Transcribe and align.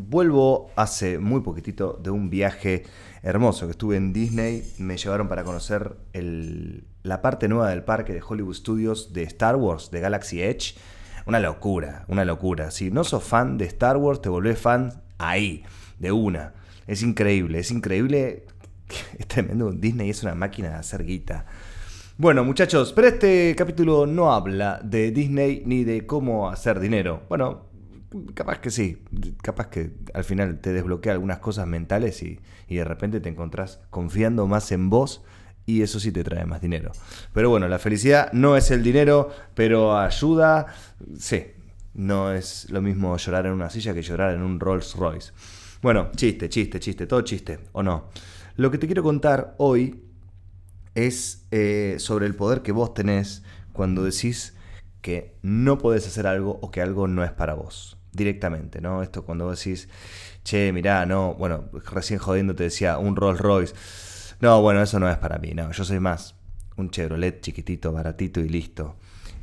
Vuelvo 0.00 0.70
hace 0.76 1.18
muy 1.18 1.40
poquitito 1.40 1.98
de 2.00 2.10
un 2.10 2.30
viaje 2.30 2.84
hermoso 3.24 3.66
que 3.66 3.72
estuve 3.72 3.96
en 3.96 4.12
Disney. 4.12 4.62
Me 4.78 4.96
llevaron 4.96 5.26
para 5.26 5.42
conocer 5.42 5.96
la 7.02 7.20
parte 7.20 7.48
nueva 7.48 7.70
del 7.70 7.82
parque 7.82 8.12
de 8.14 8.22
Hollywood 8.22 8.54
Studios 8.54 9.12
de 9.12 9.24
Star 9.24 9.56
Wars, 9.56 9.90
de 9.90 9.98
Galaxy 9.98 10.40
Edge. 10.40 10.76
Una 11.26 11.40
locura, 11.40 12.04
una 12.06 12.24
locura. 12.24 12.70
Si 12.70 12.92
no 12.92 13.02
sos 13.02 13.24
fan 13.24 13.58
de 13.58 13.64
Star 13.64 13.96
Wars, 13.96 14.22
te 14.22 14.28
volvés 14.28 14.60
fan 14.60 15.02
ahí, 15.18 15.64
de 15.98 16.12
una. 16.12 16.54
Es 16.86 17.02
increíble, 17.02 17.58
es 17.58 17.72
increíble. 17.72 18.46
Es 19.18 19.26
tremendo. 19.26 19.72
Disney 19.72 20.10
es 20.10 20.22
una 20.22 20.36
máquina 20.36 20.68
de 20.68 20.74
hacer 20.76 21.04
guita. 21.04 21.44
Bueno, 22.20 22.44
muchachos, 22.44 22.92
pero 22.92 23.08
este 23.08 23.54
capítulo 23.56 24.06
no 24.06 24.32
habla 24.32 24.80
de 24.82 25.10
Disney 25.10 25.62
ni 25.66 25.82
de 25.82 26.06
cómo 26.06 26.48
hacer 26.50 26.80
dinero. 26.80 27.22
Bueno, 27.28 27.67
Capaz 28.32 28.60
que 28.60 28.70
sí, 28.70 29.02
capaz 29.42 29.68
que 29.68 29.90
al 30.14 30.24
final 30.24 30.60
te 30.60 30.72
desbloquea 30.72 31.12
algunas 31.12 31.40
cosas 31.40 31.66
mentales 31.66 32.22
y, 32.22 32.40
de 32.68 32.84
repente 32.84 33.20
te 33.20 33.28
encontrás 33.28 33.80
confiando 33.90 34.46
más 34.46 34.72
en 34.72 34.88
vos 34.88 35.22
y 35.66 35.82
eso 35.82 36.00
sí 36.00 36.10
te 36.10 36.24
trae 36.24 36.46
más 36.46 36.62
dinero. 36.62 36.92
Pero 37.34 37.50
bueno, 37.50 37.68
la 37.68 37.78
felicidad 37.78 38.32
no 38.32 38.56
es 38.56 38.70
el 38.70 38.82
dinero, 38.82 39.30
pero 39.54 39.98
ayuda, 39.98 40.68
sí, 41.18 41.48
no 41.92 42.32
es 42.32 42.70
lo 42.70 42.80
mismo 42.80 43.14
llorar 43.18 43.44
en 43.44 43.52
una 43.52 43.68
silla 43.68 43.92
que 43.92 44.00
llorar 44.00 44.34
en 44.34 44.40
un 44.40 44.58
Rolls 44.58 44.94
Royce. 44.94 45.32
Bueno, 45.82 46.10
chiste, 46.16 46.48
chiste, 46.48 46.80
chiste, 46.80 47.06
todo 47.06 47.20
chiste, 47.20 47.58
¿o 47.72 47.82
no? 47.82 48.08
Lo 48.56 48.70
que 48.70 48.78
te 48.78 48.86
quiero 48.86 49.02
contar 49.02 49.54
hoy 49.58 50.02
es 50.94 51.46
eh, 51.50 51.96
sobre 51.98 52.24
el 52.24 52.34
poder 52.34 52.62
que 52.62 52.72
vos 52.72 52.94
tenés 52.94 53.42
cuando 53.74 54.02
decís 54.02 54.54
que 55.02 55.36
no 55.42 55.76
podés 55.76 56.06
hacer 56.06 56.26
algo 56.26 56.58
o 56.62 56.70
que 56.70 56.80
algo 56.80 57.06
no 57.06 57.22
es 57.22 57.32
para 57.32 57.52
vos 57.52 57.97
directamente, 58.18 58.82
¿no? 58.82 59.02
Esto 59.02 59.24
cuando 59.24 59.46
vos 59.46 59.58
decís, 59.58 59.88
che, 60.44 60.72
mirá, 60.72 61.06
no, 61.06 61.34
bueno, 61.34 61.70
recién 61.90 62.18
jodiendo 62.18 62.54
te 62.54 62.64
decía, 62.64 62.98
un 62.98 63.16
Rolls 63.16 63.40
Royce. 63.40 63.74
No, 64.40 64.60
bueno, 64.60 64.82
eso 64.82 65.00
no 65.00 65.08
es 65.08 65.16
para 65.16 65.38
mí, 65.38 65.52
no, 65.54 65.72
yo 65.72 65.84
soy 65.84 66.00
más 66.00 66.34
un 66.76 66.90
Chevrolet 66.90 67.40
chiquitito, 67.40 67.92
baratito 67.92 68.40
y 68.40 68.48
listo. 68.48 68.96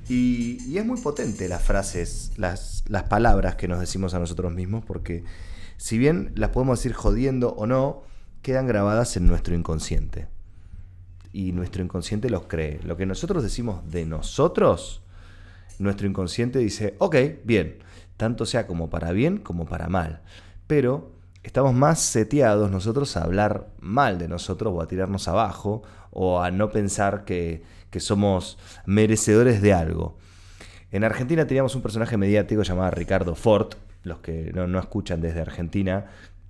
Y, 0.08 0.78
es 0.78 0.86
muy 0.86 1.00
potente 1.00 1.50
las 1.50 1.64
frases, 1.64 2.32
las, 2.38 2.84
las 2.88 3.04
palabras 3.04 3.56
que 3.56 3.68
nos 3.68 3.80
decimos 3.80 4.14
a 4.14 4.20
nosotros 4.20 4.54
mismos, 4.54 4.84
porque 4.86 5.24
si 5.78 5.98
bien 5.98 6.32
las 6.36 6.52
podemos 6.52 6.80
decir 6.80 6.94
jodiendo 6.94 7.50
o 7.54 7.66
no, 7.66 8.04
quedan 8.42 8.68
grabadas 8.68 9.18
en 9.18 9.28
nuestro 9.28 9.56
inconsciente. 9.56 10.28
Y 11.34 11.52
nuestro 11.52 11.84
inconsciente 11.84 12.30
los 12.30 12.46
cree. 12.46 12.80
Lo 12.84 12.96
que 12.96 13.06
nosotros 13.06 13.44
decimos 13.44 13.92
de 13.92 14.06
nosotros, 14.06 15.02
nuestro 15.80 16.08
inconsciente 16.08 16.60
dice, 16.60 16.96
ok, 17.00 17.16
bien, 17.44 17.80
tanto 18.18 18.46
sea 18.46 18.68
como 18.68 18.90
para 18.90 19.12
bien 19.12 19.38
como 19.38 19.66
para 19.66 19.88
mal. 19.88 20.22
Pero 20.68 21.12
estamos 21.44 21.74
más 21.74 22.00
seteados 22.00 22.72
nosotros 22.72 23.16
a 23.18 23.24
hablar 23.24 23.68
mal 23.80 24.18
de 24.18 24.28
nosotros 24.28 24.74
o 24.76 24.82
a 24.82 24.88
tirarnos 24.88 25.28
abajo 25.28 25.84
o 26.12 26.42
a 26.42 26.50
no 26.50 26.72
pensar 26.72 27.26
que, 27.26 27.64
somos 27.98 28.58
merecedores 28.86 29.62
de 29.62 29.72
algo. 29.72 30.18
En 30.92 31.06
Argentina 31.06 31.48
teníamos 31.48 31.76
un 31.76 31.82
personaje 31.82 32.18
mediático 32.18 32.62
llamado 32.62 32.92
Ricardo 32.92 33.36
Ford. 33.36 33.70
Los 34.04 34.20
que 34.20 34.52
no, 34.54 34.78
escuchan 34.80 35.22
desde 35.22 35.40
Argentina 35.40 36.08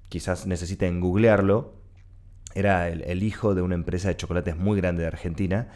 quizás 0.10 0.48
necesiten 0.48 1.00
googlearlo. 1.00 1.76
Era 2.56 2.90
el, 2.90 3.22
hijo 3.22 3.54
de 3.54 3.62
una 3.62 3.76
empresa 3.76 4.08
de 4.08 4.18
chocolates 4.18 4.58
muy 4.58 4.76
grande 4.78 5.04
de 5.04 5.08
Argentina. 5.08 5.68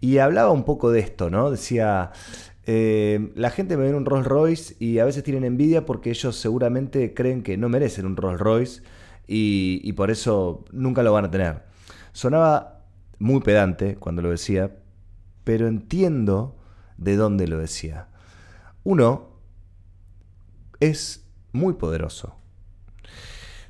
Y 0.00 0.16
hablaba 0.16 0.50
un 0.50 0.64
poco 0.64 0.90
de 0.90 1.00
esto, 1.00 1.28
¿no? 1.28 1.50
Decía, 1.50 2.12
eh, 2.70 3.32
la 3.34 3.48
gente 3.48 3.78
me 3.78 3.84
ve 3.84 3.94
un 3.94 4.04
Rolls 4.04 4.26
Royce 4.26 4.76
y 4.78 4.98
a 4.98 5.06
veces 5.06 5.24
tienen 5.24 5.44
envidia 5.44 5.86
porque 5.86 6.10
ellos 6.10 6.36
seguramente 6.36 7.14
creen 7.14 7.42
que 7.42 7.56
no 7.56 7.70
merecen 7.70 8.04
un 8.04 8.14
Rolls 8.14 8.38
Royce 8.38 8.82
y, 9.26 9.90
por 9.94 10.10
eso 10.10 10.66
nunca 10.70 11.02
lo 11.02 11.14
van 11.14 11.24
a 11.24 11.30
tener. 11.30 11.62
Sonaba 12.12 12.84
muy 13.18 13.40
pedante 13.40 13.96
cuando 13.96 14.20
lo 14.20 14.28
decía, 14.28 14.76
pero 15.44 15.66
entiendo 15.66 16.58
de 16.98 17.16
dónde 17.16 17.48
lo 17.48 17.56
decía. 17.56 18.08
Uno 18.84 19.30
es 20.78 21.26
muy 21.52 21.72
poderoso. 21.72 22.36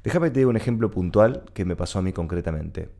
Déjame 0.02 0.30
te 0.30 0.40
diga 0.40 0.50
un 0.50 0.56
ejemplo 0.56 0.90
puntual 0.90 1.44
que 1.54 1.64
me 1.64 1.76
pasó 1.76 2.00
a 2.00 2.02
mí 2.02 2.12
concretamente. 2.12 2.90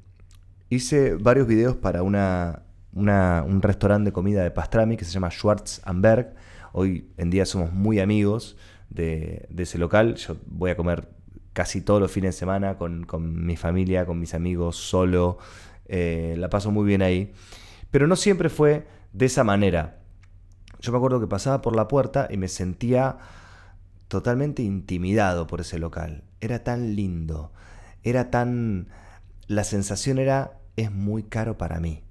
Hice 0.70 1.16
varios 1.16 1.48
videos 1.48 1.74
para 1.74 2.04
una 2.04 2.67
un 2.92 3.62
restaurante 3.62 4.10
de 4.10 4.12
comida 4.12 4.42
de 4.42 4.50
pastrami 4.50 4.96
que 4.96 5.04
se 5.04 5.12
llama 5.12 5.30
Schwartz 5.30 5.82
Berg. 5.94 6.34
Hoy 6.72 7.10
en 7.16 7.30
día 7.30 7.46
somos 7.46 7.72
muy 7.72 8.00
amigos 8.00 8.56
de, 8.90 9.48
ese 9.56 9.78
local. 9.78 10.16
Yo 10.16 10.36
voy 10.46 10.70
a 10.70 10.76
comer 10.76 11.08
casi 11.52 11.80
todos 11.80 12.00
los 12.00 12.10
fines 12.10 12.34
de 12.34 12.38
semana 12.38 12.76
con, 12.76 13.06
mi 13.44 13.56
familia, 13.56 14.06
con 14.06 14.18
mis 14.18 14.34
amigos, 14.34 14.76
solo. 14.76 15.38
Eh, 15.86 16.34
la 16.38 16.50
paso 16.50 16.70
muy 16.70 16.86
bien 16.86 17.02
ahí. 17.02 17.32
Pero 17.90 18.06
no 18.06 18.16
siempre 18.16 18.48
fue 18.48 18.86
de 19.12 19.26
esa 19.26 19.44
manera. 19.44 19.98
Yo 20.80 20.92
me 20.92 20.98
acuerdo 20.98 21.20
que 21.20 21.26
pasaba 21.26 21.60
por 21.60 21.74
la 21.74 21.88
puerta 21.88 22.28
y 22.30 22.36
me 22.36 22.48
sentía 22.48 23.18
totalmente 24.08 24.62
intimidado 24.62 25.46
por 25.46 25.60
ese 25.60 25.78
local. 25.78 26.24
Era 26.40 26.62
tan 26.64 26.94
lindo. 26.94 27.52
Era 28.02 28.30
tan... 28.30 28.88
La 29.46 29.64
sensación 29.64 30.18
era, 30.18 30.58
es 30.76 30.92
muy 30.92 31.22
caro 31.22 31.56
para 31.56 31.80
mí 31.80 32.02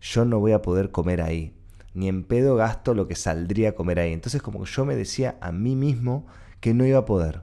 yo 0.00 0.24
no 0.24 0.40
voy 0.40 0.52
a 0.52 0.62
poder 0.62 0.90
comer 0.90 1.22
ahí. 1.22 1.54
Ni 1.92 2.08
en 2.08 2.24
pedo 2.24 2.56
gasto 2.56 2.94
lo 2.94 3.08
que 3.08 3.16
saldría 3.16 3.70
a 3.70 3.72
comer 3.72 4.00
ahí. 4.00 4.12
Entonces 4.12 4.42
como 4.42 4.64
yo 4.64 4.84
me 4.84 4.96
decía 4.96 5.36
a 5.40 5.52
mí 5.52 5.76
mismo 5.76 6.26
que 6.60 6.74
no 6.74 6.86
iba 6.86 6.98
a 6.98 7.04
poder, 7.04 7.42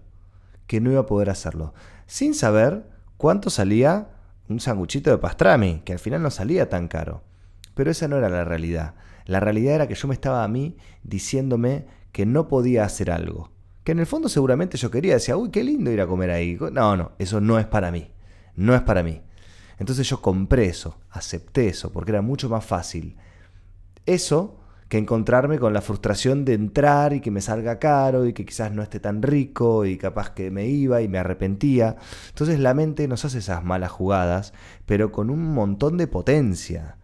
que 0.68 0.82
no 0.82 0.92
iba 0.92 1.02
a 1.02 1.06
poder 1.06 1.30
hacerlo. 1.30 1.74
Sin 2.06 2.34
saber 2.34 2.88
cuánto 3.18 3.50
salía 3.50 4.10
un 4.48 4.60
sanguchito 4.60 5.10
de 5.10 5.18
pastrami, 5.18 5.82
que 5.84 5.94
al 5.94 6.00
final 6.00 6.22
no 6.22 6.32
salía 6.32 6.70
tan 6.70 6.88
caro. 6.88 7.24
Pero 7.74 7.92
esa 7.92 8.08
no 8.08 8.18
era 8.18 8.30
la 8.30 8.46
realidad. 8.46 8.96
La 9.26 9.40
realidad 9.40 9.76
era 9.76 9.88
que 9.88 9.96
yo 9.96 10.08
me 10.08 10.14
estaba 10.14 10.44
a 10.44 10.48
mí 10.48 10.78
diciéndome 11.04 11.86
que 12.12 12.26
no 12.26 12.48
podía 12.48 12.86
hacer 12.86 13.12
algo. 13.12 13.52
Que 13.84 13.92
en 13.92 14.00
el 14.00 14.06
fondo 14.06 14.30
seguramente 14.30 14.78
yo 14.78 14.90
quería, 14.90 15.14
decía, 15.14 15.38
uy, 15.38 15.50
qué 15.52 15.64
lindo 15.64 15.92
ir 15.92 16.02
a 16.02 16.08
comer 16.08 16.32
ahí. 16.32 16.58
No, 16.72 16.96
no, 16.96 17.12
eso 17.20 17.42
no 17.42 17.60
es 17.60 17.66
para 17.66 17.92
mí. 17.92 18.12
No 18.56 18.74
es 18.74 18.82
para 18.82 19.04
mí. 19.04 19.22
Entonces 19.78 20.10
yo 20.10 20.22
compré 20.22 20.66
eso, 20.66 20.98
acepté 21.10 21.68
eso, 21.68 21.92
porque 21.92 22.12
era 22.12 22.22
mucho 22.22 22.50
más 22.50 22.66
fácil. 22.66 23.18
Eso 24.06 24.60
que 24.90 24.98
encontrarme 24.98 25.60
con 25.60 25.74
la 25.74 25.82
frustración 25.82 26.46
de 26.46 26.54
entrar 26.54 27.14
y 27.14 27.20
que 27.20 27.32
me 27.32 27.42
salga 27.42 27.78
caro 27.78 28.26
y 28.26 28.34
que 28.34 28.46
quizás 28.46 28.72
no 28.72 28.82
esté 28.82 29.00
tan 29.00 29.22
rico 29.22 29.86
y 29.86 29.98
capaz 29.98 30.32
que 30.32 30.50
me 30.50 30.68
iba 30.68 31.02
y 31.02 31.10
me 31.10 31.18
arrepentía. 31.18 31.98
Entonces 32.30 32.60
la 32.60 32.74
mente 32.74 33.08
nos 33.08 33.26
hace 33.26 33.40
esas 33.40 33.64
malas 33.64 33.92
jugadas, 33.92 34.54
pero 34.86 35.12
con 35.12 35.30
un 35.30 35.54
montón 35.54 35.98
de 35.98 36.08
potencia. 36.08 36.98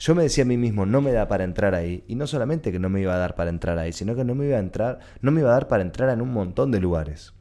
Yo 0.00 0.14
me 0.14 0.22
decía 0.22 0.44
a 0.44 0.46
mí 0.46 0.56
mismo, 0.56 0.86
no 0.86 1.00
me 1.00 1.12
da 1.12 1.28
para 1.28 1.44
entrar 1.44 1.74
ahí. 1.74 2.04
Y 2.08 2.14
no 2.16 2.26
solamente 2.26 2.72
que 2.72 2.78
no 2.78 2.88
me 2.88 3.00
iba 3.00 3.14
a 3.14 3.18
dar 3.18 3.34
para 3.34 3.50
entrar 3.50 3.78
ahí, 3.78 3.92
sino 3.92 4.14
que 4.14 4.24
no 4.24 4.34
me 4.34 4.46
iba 4.46 4.56
a 4.56 4.60
entrar, 4.60 5.00
no 5.20 5.30
me 5.30 5.40
iba 5.40 5.50
a 5.50 5.54
dar 5.54 5.68
para 5.68 5.82
entrar 5.82 6.10
en 6.10 6.20
un 6.20 6.32
montón 6.32 6.70
de 6.70 6.80
lugares. 6.80 7.34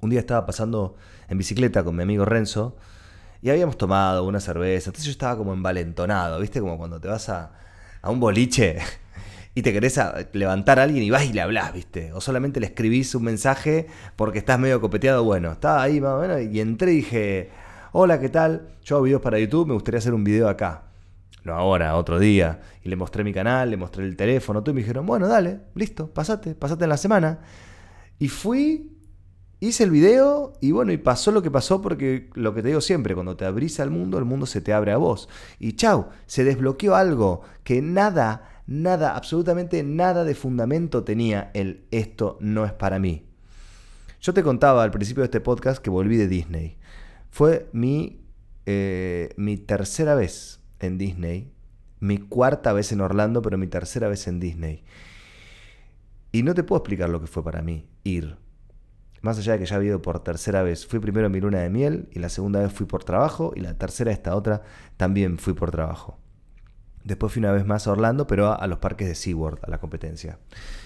Un 0.00 0.10
día 0.10 0.20
estaba 0.20 0.46
pasando 0.46 0.96
en 1.28 1.38
bicicleta 1.38 1.82
con 1.82 1.96
mi 1.96 2.02
amigo 2.02 2.24
Renzo 2.24 2.76
y 3.40 3.50
habíamos 3.50 3.76
tomado 3.76 4.24
una 4.24 4.40
cerveza, 4.40 4.90
entonces 4.90 5.06
yo 5.06 5.12
estaba 5.12 5.36
como 5.36 5.52
envalentonado, 5.52 6.40
¿viste? 6.40 6.60
Como 6.60 6.76
cuando 6.76 7.00
te 7.00 7.08
vas 7.08 7.28
a, 7.28 7.52
a 8.02 8.10
un 8.10 8.18
boliche 8.20 8.78
y 9.54 9.62
te 9.62 9.72
querés 9.72 10.00
levantar 10.32 10.80
a 10.80 10.82
alguien 10.84 11.04
y 11.04 11.10
vas 11.10 11.24
y 11.24 11.32
le 11.32 11.40
hablas, 11.40 11.72
¿viste? 11.72 12.12
O 12.12 12.20
solamente 12.20 12.60
le 12.60 12.66
escribís 12.66 13.14
un 13.14 13.24
mensaje 13.24 13.86
porque 14.16 14.38
estás 14.38 14.58
medio 14.58 14.80
copeteado. 14.80 15.24
Bueno, 15.24 15.52
estaba 15.52 15.82
ahí 15.82 16.00
más 16.00 16.12
o 16.12 16.20
menos 16.20 16.42
y 16.42 16.60
entré 16.60 16.92
y 16.92 16.96
dije, 16.96 17.50
hola, 17.92 18.20
¿qué 18.20 18.28
tal? 18.28 18.68
Yo 18.84 18.96
hago 18.96 19.04
videos 19.04 19.22
para 19.22 19.38
YouTube, 19.38 19.68
me 19.68 19.74
gustaría 19.74 19.98
hacer 19.98 20.14
un 20.14 20.24
video 20.24 20.48
acá. 20.48 20.84
No 21.44 21.54
ahora, 21.54 21.96
otro 21.96 22.18
día. 22.18 22.60
Y 22.82 22.88
le 22.88 22.96
mostré 22.96 23.24
mi 23.24 23.32
canal, 23.32 23.70
le 23.70 23.76
mostré 23.76 24.04
el 24.04 24.16
teléfono, 24.16 24.62
todo, 24.62 24.72
y 24.72 24.74
me 24.74 24.80
dijeron, 24.80 25.06
bueno, 25.06 25.28
dale, 25.28 25.60
listo, 25.74 26.12
pasate, 26.12 26.54
pasate 26.54 26.84
en 26.84 26.90
la 26.90 26.96
semana. 26.96 27.38
Y 28.18 28.28
fui 28.28 28.97
hice 29.60 29.84
el 29.84 29.90
video 29.90 30.52
y 30.60 30.72
bueno, 30.72 30.92
y 30.92 30.98
pasó 30.98 31.32
lo 31.32 31.42
que 31.42 31.50
pasó 31.50 31.82
porque 31.82 32.30
lo 32.34 32.54
que 32.54 32.62
te 32.62 32.68
digo 32.68 32.80
siempre, 32.80 33.14
cuando 33.14 33.36
te 33.36 33.44
abrís 33.44 33.80
al 33.80 33.90
mundo, 33.90 34.18
el 34.18 34.24
mundo 34.24 34.46
se 34.46 34.60
te 34.60 34.72
abre 34.72 34.92
a 34.92 34.96
vos. 34.96 35.28
Y 35.58 35.72
chau, 35.74 36.08
se 36.26 36.44
desbloqueó 36.44 36.94
algo 36.94 37.42
que 37.64 37.82
nada, 37.82 38.62
nada, 38.66 39.16
absolutamente 39.16 39.82
nada 39.82 40.24
de 40.24 40.34
fundamento 40.34 41.04
tenía 41.04 41.50
el 41.54 41.84
esto 41.90 42.38
no 42.40 42.64
es 42.64 42.72
para 42.72 42.98
mí. 42.98 43.24
Yo 44.20 44.34
te 44.34 44.42
contaba 44.42 44.82
al 44.82 44.90
principio 44.90 45.22
de 45.22 45.26
este 45.26 45.40
podcast 45.40 45.82
que 45.82 45.90
volví 45.90 46.16
de 46.16 46.28
Disney. 46.28 46.76
Fue 47.30 47.68
mi, 47.72 48.20
eh, 48.66 49.30
mi 49.36 49.56
tercera 49.56 50.14
vez 50.14 50.60
en 50.80 50.98
Disney, 50.98 51.52
mi 52.00 52.18
cuarta 52.18 52.72
vez 52.72 52.90
en 52.92 53.00
Orlando, 53.00 53.42
pero 53.42 53.58
mi 53.58 53.68
tercera 53.68 54.08
vez 54.08 54.26
en 54.26 54.40
Disney. 54.40 54.82
Y 56.32 56.42
no 56.42 56.54
te 56.54 56.62
puedo 56.62 56.78
explicar 56.80 57.08
lo 57.10 57.20
que 57.20 57.26
fue 57.26 57.44
para 57.44 57.62
mí 57.62 57.86
ir. 58.04 58.36
Más 59.22 59.38
allá 59.38 59.54
de 59.54 59.58
que 59.60 59.66
ya 59.66 59.76
había 59.76 59.90
ido 59.90 60.02
por 60.02 60.22
tercera 60.22 60.62
vez, 60.62 60.86
fui 60.86 61.00
primero 61.00 61.26
en 61.26 61.32
mi 61.32 61.40
luna 61.40 61.58
de 61.60 61.70
miel 61.70 62.08
y 62.12 62.18
la 62.18 62.28
segunda 62.28 62.60
vez 62.60 62.72
fui 62.72 62.86
por 62.86 63.04
trabajo 63.04 63.52
y 63.56 63.60
la 63.60 63.74
tercera, 63.74 64.12
esta 64.12 64.34
otra, 64.36 64.62
también 64.96 65.38
fui 65.38 65.54
por 65.54 65.70
trabajo. 65.70 66.18
Después 67.04 67.32
fui 67.32 67.40
una 67.40 67.52
vez 67.52 67.64
más 67.64 67.86
a 67.86 67.92
Orlando, 67.92 68.26
pero 68.26 68.52
a, 68.52 68.66
los 68.66 68.78
parques 68.78 69.08
de 69.08 69.14
SeaWorld, 69.14 69.60
a 69.62 69.70
la 69.70 69.78
competencia. 69.78 70.38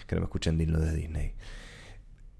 Que 0.07 0.15
no 0.15 0.21
me 0.21 0.27
escuchen 0.27 0.59
lo 0.71 0.79
de 0.79 0.95
Disney. 0.95 1.35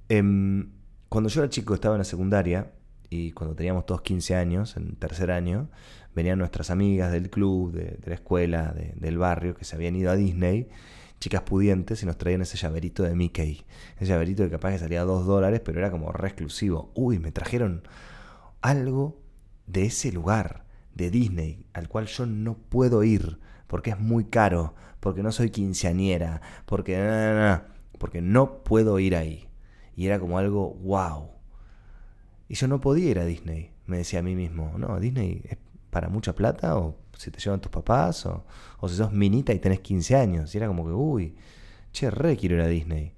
Em, 0.09 0.73
cuando 1.09 1.29
yo 1.29 1.43
era 1.43 1.51
chico, 1.51 1.75
estaba 1.75 1.97
en 1.97 2.01
la 2.01 2.05
secundaria, 2.05 2.73
y 3.11 3.33
cuando 3.33 3.55
teníamos 3.55 3.85
todos 3.85 4.01
15 4.03 4.37
años, 4.37 4.77
en 4.79 4.97
tercer 4.97 5.31
año, 5.31 5.69
venían 6.15 6.39
nuestras 6.39 6.71
amigas 6.71 7.13
del 7.13 7.29
club, 7.29 7.73
de, 7.73 7.99
la 8.07 8.15
escuela, 8.15 8.75
del 8.95 9.19
barrio, 9.19 9.55
que 9.55 9.65
se 9.65 9.77
habían 9.77 9.97
ido 9.97 10.11
a 10.11 10.17
Disney, 10.17 10.69
chicas 11.23 11.43
pudientes, 11.43 12.03
y 12.03 12.07
nos 12.07 12.19
traían 12.19 12.43
ese 12.43 12.57
llaverito 12.57 13.05
de 13.05 13.15
Mickey. 13.15 13.65
Ese 13.97 14.07
llaverito 14.07 14.43
que 14.43 14.51
capaz 14.51 14.73
que 14.73 14.81
salía 14.81 15.05
2 15.05 15.25
dólares, 15.25 15.61
pero 15.65 15.79
era 15.79 15.93
como 15.93 16.11
re 16.11 16.27
exclusivo. 16.27 16.91
Uy, 16.97 17.21
me 17.21 17.31
trajeron 17.31 17.85
algo 18.61 19.21
de 19.69 19.85
ese 19.85 20.11
lugar, 20.11 20.65
de 20.95 21.11
Disney, 21.11 21.65
al 21.75 21.89
cual 21.89 22.07
yo 22.07 22.27
no 22.27 22.55
puedo 22.59 23.05
ir, 23.05 23.39
porque 23.69 23.91
es 23.91 24.01
muy 24.01 24.25
caro, 24.25 24.75
porque 24.99 25.23
no 25.23 25.31
soy 25.31 25.51
quinceañera, 25.51 26.43
porque... 26.67 27.61
porque 27.99 28.21
no 28.21 28.65
puedo 28.65 28.99
ir 28.99 29.15
ahí. 29.15 29.49
Y 29.95 30.07
era 30.07 30.19
como 30.19 30.39
algo, 30.39 30.75
wow, 30.83 31.31
y 32.49 32.55
yo 32.55 32.67
no 32.67 32.81
podía 32.81 33.11
ir 33.11 33.19
a 33.21 33.25
Disney, 33.25 33.71
me 33.87 33.99
decía 33.99 34.19
a 34.19 34.23
mí 34.23 34.35
mismo. 34.35 34.75
No, 34.77 34.99
Disney 34.99 35.41
es 35.45 35.57
para 35.91 36.09
mucha 36.09 36.35
plata, 36.35 36.77
o 36.77 36.99
si 37.23 37.31
te 37.31 37.39
llevan 37.39 37.61
tus 37.61 37.71
papás, 37.71 38.27
o, 38.27 38.45
o 38.81 38.89
si 38.89 38.97
sos 38.97 39.13
minita 39.13 39.53
y 39.53 39.61
tenés 39.61 39.81
15 39.81 40.17
años. 40.17 40.55
Y 40.55 40.59
era 40.59 40.67
como 40.67 40.85
que, 40.85 40.93
uy, 40.93 41.35
che, 41.93 42.11
re 42.11 42.37
quiero 42.37 42.57
ir 42.57 42.63
a 42.63 42.67
Disney. 42.67 43.13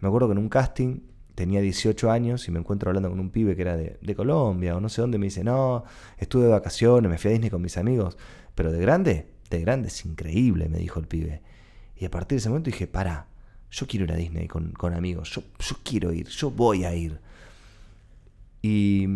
Me 0.00 0.08
acuerdo 0.08 0.28
que 0.28 0.32
en 0.32 0.38
un 0.38 0.48
casting 0.48 1.00
tenía 1.34 1.60
18 1.60 2.10
años 2.10 2.48
y 2.48 2.50
me 2.50 2.58
encuentro 2.58 2.88
hablando 2.88 3.10
con 3.10 3.20
un 3.20 3.30
pibe 3.30 3.54
que 3.54 3.62
era 3.62 3.76
de, 3.76 3.98
de, 4.00 4.14
Colombia 4.14 4.76
o 4.76 4.80
no 4.80 4.88
sé 4.88 5.02
dónde. 5.02 5.18
Me 5.18 5.26
dice, 5.26 5.44
no, 5.44 5.84
estuve 6.16 6.44
de 6.44 6.50
vacaciones, 6.50 7.10
me 7.10 7.18
fui 7.18 7.28
a 7.28 7.32
Disney 7.32 7.50
con 7.50 7.60
mis 7.60 7.76
amigos. 7.76 8.16
Pero 8.54 8.72
de 8.72 8.80
grande, 8.80 9.28
de 9.50 9.60
grande 9.60 9.88
es 9.88 10.04
increíble, 10.06 10.68
me 10.70 10.78
dijo 10.78 10.98
el 10.98 11.06
pibe. 11.06 11.42
Y 11.96 12.06
a 12.06 12.10
partir 12.10 12.36
de 12.36 12.40
ese 12.40 12.48
momento 12.48 12.70
dije, 12.70 12.86
para, 12.86 13.26
yo 13.70 13.86
quiero 13.86 14.04
ir 14.06 14.12
a 14.12 14.16
Disney 14.16 14.48
con, 14.48 14.72
con 14.72 14.94
amigos, 14.94 15.30
yo, 15.30 15.42
yo 15.58 15.76
quiero 15.84 16.12
ir, 16.12 16.26
yo 16.28 16.50
voy 16.50 16.84
a 16.84 16.94
ir. 16.94 17.20
Y, 18.62 19.06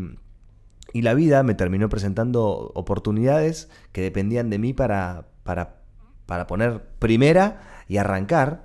la 0.94 1.14
vida 1.14 1.42
me 1.42 1.54
terminó 1.54 1.88
presentando 1.88 2.72
oportunidades 2.74 3.68
que 3.92 4.02
dependían 4.02 4.50
de 4.50 4.58
mí 4.58 4.72
para, 4.72 5.28
para, 5.42 5.80
para 6.26 6.46
poner 6.46 6.82
primera 6.98 7.60
y 7.88 7.98
arrancar. 7.98 8.64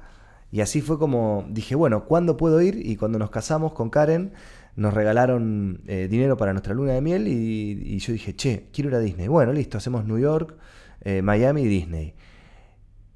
Y 0.51 0.61
así 0.61 0.81
fue 0.81 0.99
como 0.99 1.45
dije, 1.49 1.75
bueno, 1.75 2.05
¿cuándo 2.05 2.37
puedo 2.37 2.61
ir? 2.61 2.85
Y 2.85 2.95
cuando 2.95 3.19
nos 3.19 3.31
casamos 3.31 3.73
con 3.73 3.89
Karen, 3.89 4.33
nos 4.75 4.93
regalaron 4.93 5.81
eh, 5.87 6.07
dinero 6.09 6.37
para 6.37 6.53
nuestra 6.53 6.73
luna 6.73 6.93
de 6.93 7.01
miel 7.01 7.27
y, 7.27 7.97
yo 7.99 8.13
dije, 8.13 8.35
che, 8.35 8.67
quiero 8.71 8.89
ir 8.89 8.95
a 8.95 8.99
Disney. 8.99 9.27
Bueno, 9.27 9.53
listo, 9.53 9.77
hacemos 9.77 10.05
New 10.05 10.19
York, 10.19 10.55
eh, 11.01 11.21
Miami 11.21 11.63
y 11.63 11.67
Disney. 11.67 12.13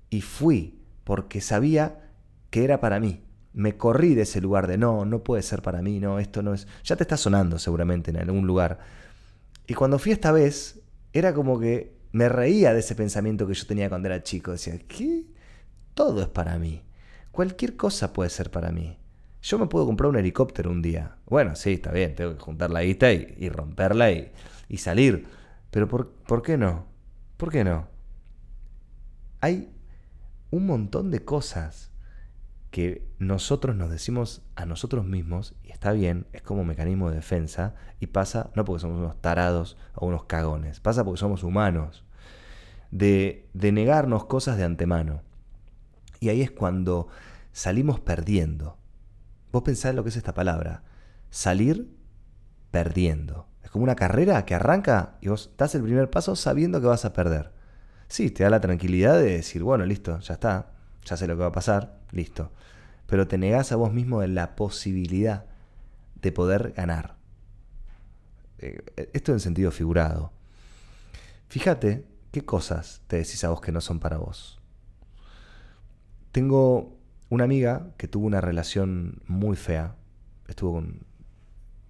Y 0.09 0.21
fui 0.21 0.79
porque 1.03 1.41
sabía 1.41 2.09
que 2.49 2.63
era 2.63 2.79
para 2.79 2.99
mí 2.99 3.24
me 3.55 3.77
corrí 3.77 4.15
de 4.15 4.23
ese 4.23 4.41
lugar 4.41 4.67
de 4.67 4.77
no, 4.77 5.05
no 5.05 5.23
puede 5.23 5.41
ser 5.41 5.61
para 5.61 5.81
mí, 5.81 5.99
no, 5.99 6.19
esto 6.19 6.43
no 6.43 6.53
es. 6.53 6.67
Ya 6.83 6.97
te 6.97 7.03
está 7.03 7.15
sonando 7.15 7.57
seguramente 7.57 8.11
en 8.11 8.17
algún 8.17 8.45
lugar. 8.45 8.79
Y 9.65 9.73
cuando 9.73 9.97
fui 9.97 10.11
esta 10.11 10.33
vez, 10.33 10.81
era 11.13 11.33
como 11.33 11.57
que 11.57 11.95
me 12.11 12.27
reía 12.27 12.73
de 12.73 12.81
ese 12.81 12.95
pensamiento 12.95 13.47
que 13.47 13.53
yo 13.53 13.65
tenía 13.65 13.87
cuando 13.87 14.09
era 14.09 14.21
chico. 14.21 14.51
Decía, 14.51 14.77
¿qué? 14.87 15.23
Todo 15.93 16.21
es 16.21 16.27
para 16.27 16.59
mí. 16.59 16.83
Cualquier 17.31 17.77
cosa 17.77 18.11
puede 18.11 18.29
ser 18.29 18.51
para 18.51 18.71
mí. 18.71 18.99
Yo 19.41 19.57
me 19.57 19.67
puedo 19.67 19.85
comprar 19.85 20.09
un 20.09 20.17
helicóptero 20.17 20.69
un 20.69 20.81
día. 20.81 21.15
Bueno, 21.25 21.55
sí, 21.55 21.73
está 21.73 21.91
bien, 21.91 22.13
tengo 22.13 22.35
que 22.35 22.41
juntar 22.41 22.71
la 22.71 22.83
guita 22.83 23.13
y, 23.13 23.47
romperla 23.47 24.11
y, 24.11 24.31
y, 24.67 24.77
salir. 24.77 25.27
Pero 25.71 25.87
por, 25.87 26.09
¿por 26.09 26.41
qué 26.41 26.57
no? 26.57 26.87
¿Por 27.37 27.51
qué 27.51 27.63
no? 27.63 27.87
Hay 29.39 29.69
un 30.51 30.65
montón 30.65 31.09
de 31.09 31.23
cosas 31.23 31.91
que 32.75 33.07
nosotros 33.19 33.73
nos 33.77 33.89
decimos 33.89 34.41
a 34.55 34.65
nosotros 34.65 35.05
mismos, 35.05 35.55
y 35.63 35.71
está 35.71 35.93
bien, 35.93 36.27
es 36.33 36.41
como 36.41 36.65
mecanismo 36.65 37.09
de 37.09 37.15
defensa, 37.15 37.73
y 38.01 38.07
pasa 38.07 38.51
no 38.53 38.65
porque 38.65 38.81
somos 38.81 38.97
unos 38.97 39.21
tarados 39.21 39.77
o 39.93 40.07
unos 40.07 40.25
cagones, 40.25 40.81
pasa 40.81 41.05
porque 41.05 41.21
somos 41.21 41.43
humanos, 41.43 42.03
de, 42.91 43.47
de 43.53 43.71
negarnos 43.71 44.25
cosas 44.25 44.57
de 44.57 44.65
antemano. 44.65 45.21
Y 46.19 46.27
ahí 46.27 46.41
es 46.41 46.51
cuando 46.51 47.07
salimos 47.53 48.01
perdiendo. 48.01 48.77
Vos 49.53 49.63
pensás 49.63 49.95
lo 49.95 50.03
que 50.03 50.09
es 50.09 50.17
esta 50.17 50.33
palabra, 50.33 50.83
salir 51.29 51.95
perdiendo. 52.71 53.47
Es 53.63 53.71
como 53.71 53.85
una 53.85 53.95
carrera 53.95 54.43
que 54.43 54.53
arranca 54.53 55.15
y 55.21 55.29
vos 55.29 55.53
das 55.57 55.75
el 55.75 55.83
primer 55.83 56.09
paso 56.09 56.35
sabiendo 56.35 56.81
que 56.81 56.87
vas 56.87 57.05
a 57.05 57.13
perder. 57.13 57.53
Sí, 58.09 58.31
te 58.31 58.43
da 58.43 58.49
la 58.49 58.59
tranquilidad 58.59 59.17
de 59.17 59.31
decir, 59.37 59.63
bueno, 59.63 59.85
listo, 59.85 60.19
ya 60.19 60.33
está, 60.33 60.74
ya 61.05 61.17
sé 61.17 61.27
lo 61.27 61.35
que 61.35 61.41
va 61.41 61.47
a 61.47 61.51
pasar, 61.51 61.99
listo. 62.11 62.51
Pero 63.07 63.27
te 63.27 63.37
negás 63.37 63.71
a 63.71 63.75
vos 63.75 63.93
mismo 63.93 64.21
de 64.21 64.27
la 64.27 64.55
posibilidad 64.55 65.45
de 66.21 66.31
poder 66.31 66.73
ganar. 66.73 67.15
Eh, 68.57 68.83
esto 69.13 69.31
en 69.31 69.39
sentido 69.39 69.71
figurado. 69.71 70.31
Fíjate 71.47 72.05
qué 72.31 72.43
cosas 72.43 73.01
te 73.07 73.17
decís 73.17 73.43
a 73.43 73.49
vos 73.49 73.61
que 73.61 73.71
no 73.71 73.81
son 73.81 73.99
para 73.99 74.17
vos. 74.17 74.59
Tengo 76.31 76.97
una 77.29 77.43
amiga 77.43 77.91
que 77.97 78.07
tuvo 78.07 78.25
una 78.25 78.41
relación 78.41 79.21
muy 79.27 79.55
fea. 79.55 79.95
Estuvo 80.47 80.83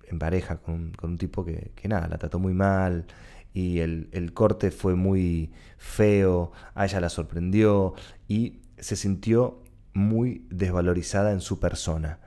en 0.07 0.19
pareja 0.19 0.57
con, 0.57 0.93
un 1.01 1.17
tipo 1.17 1.45
que, 1.45 1.71
que, 1.75 1.87
nada, 1.87 2.07
la 2.07 2.17
trató 2.17 2.39
muy 2.39 2.53
mal 2.53 3.05
y 3.53 3.79
el, 3.79 4.09
el, 4.11 4.33
corte 4.33 4.69
fue 4.69 4.95
muy 4.95 5.51
feo, 5.77 6.51
a 6.73 6.85
ella 6.85 6.99
la 6.99 7.09
sorprendió 7.09 7.93
y 8.27 8.59
se 8.77 8.95
sintió 8.95 9.63
muy 9.93 10.45
desvalorizada 10.49 11.31
en 11.31 11.41
su 11.41 11.59
persona, 11.59 12.19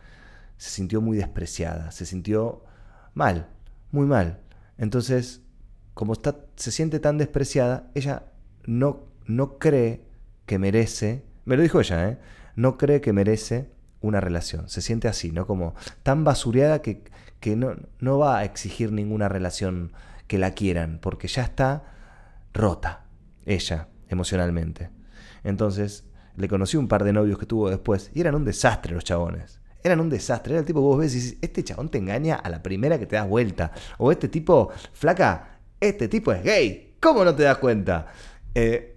se 0.56 0.70
sintió 0.70 1.00
muy 1.00 1.16
despreciada, 1.16 1.90
se 1.90 2.06
sintió 2.06 2.64
mal, 3.14 3.48
muy 3.90 4.06
mal. 4.06 4.40
Entonces, 4.78 5.42
como 5.94 6.14
está, 6.14 6.36
se 6.56 6.70
siente 6.70 7.00
tan 7.00 7.18
despreciada, 7.18 7.90
ella 7.94 8.24
no, 8.64 9.04
no 9.26 9.58
cree 9.58 10.04
que 10.46 10.58
merece, 10.58 11.24
me 11.44 11.56
lo 11.56 11.62
dijo 11.62 11.80
ella, 11.80 12.08
¿eh? 12.08 12.18
no 12.56 12.78
cree 12.78 13.00
que 13.00 13.12
merece 13.12 13.70
una 14.00 14.20
relación. 14.20 14.68
Se 14.68 14.80
siente 14.80 15.08
así, 15.08 15.32
¿no? 15.32 15.46
Como 15.46 15.74
tan 16.02 16.24
basureada 16.24 16.82
que, 16.82 17.02
que 17.40 17.56
no, 17.56 17.76
no 18.00 18.18
va 18.18 18.38
a 18.38 18.44
exigir 18.44 18.92
ninguna 18.92 19.28
relación 19.28 19.92
que 20.26 20.38
la 20.38 20.52
quieran, 20.52 20.98
porque 21.00 21.28
ya 21.28 21.42
está 21.42 21.84
rota, 22.54 23.04
ella, 23.44 23.88
emocionalmente. 24.08 24.90
Entonces, 25.44 26.04
le 26.38 26.48
conocí 26.48 26.76
un 26.76 26.88
par 26.88 27.04
de 27.04 27.12
novios 27.12 27.38
que 27.38 27.46
tuvo 27.46 27.68
después 27.68 28.10
y 28.14 28.20
eran 28.20 28.34
un 28.34 28.44
desastre 28.44 28.94
los 28.94 29.04
chabones. 29.04 29.60
Eran 29.82 30.00
un 30.00 30.08
desastre. 30.08 30.52
Era 30.52 30.60
el 30.60 30.66
tipo 30.66 30.80
que 30.80 30.86
vos 30.86 30.98
ves 30.98 31.12
y 31.12 31.16
dices, 31.16 31.38
este 31.40 31.64
chabón 31.64 31.88
te 31.88 31.98
engaña 31.98 32.36
a 32.36 32.48
la 32.48 32.62
primera 32.62 32.98
que 32.98 33.06
te 33.06 33.16
das 33.16 33.28
vuelta. 33.28 33.72
O 33.98 34.12
este 34.12 34.28
tipo, 34.28 34.70
flaca, 34.92 35.60
este 35.80 36.08
tipo 36.08 36.32
es 36.32 36.42
gay. 36.42 36.96
¿Cómo 37.00 37.24
no 37.24 37.34
te 37.34 37.44
das 37.44 37.58
cuenta? 37.58 38.06
Eh, 38.54 38.96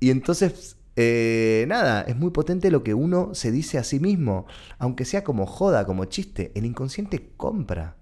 y 0.00 0.10
entonces, 0.10 0.76
eh, 0.96 1.64
nada, 1.68 2.02
es 2.02 2.16
muy 2.16 2.30
potente 2.30 2.70
lo 2.70 2.82
que 2.82 2.94
uno 2.94 3.34
se 3.34 3.50
dice 3.50 3.78
a 3.78 3.84
sí 3.84 4.00
mismo. 4.00 4.46
Aunque 4.78 5.04
sea 5.04 5.24
como 5.24 5.46
joda, 5.46 5.86
como 5.86 6.04
chiste, 6.06 6.52
el 6.54 6.64
inconsciente 6.64 7.32
compra. 7.36 7.96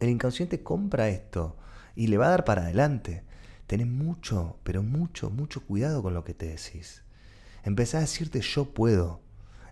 El 0.00 0.10
inconsciente 0.10 0.62
compra 0.62 1.08
esto 1.08 1.56
y 1.94 2.08
le 2.08 2.18
va 2.18 2.26
a 2.26 2.30
dar 2.30 2.44
para 2.44 2.62
adelante. 2.62 3.24
Tenés 3.66 3.86
mucho, 3.86 4.58
pero 4.64 4.82
mucho, 4.82 5.30
mucho 5.30 5.64
cuidado 5.64 6.02
con 6.02 6.14
lo 6.14 6.24
que 6.24 6.34
te 6.34 6.46
decís. 6.46 7.04
Empecé 7.62 7.96
a 7.96 8.00
decirte 8.00 8.40
yo 8.40 8.66
puedo. 8.72 9.20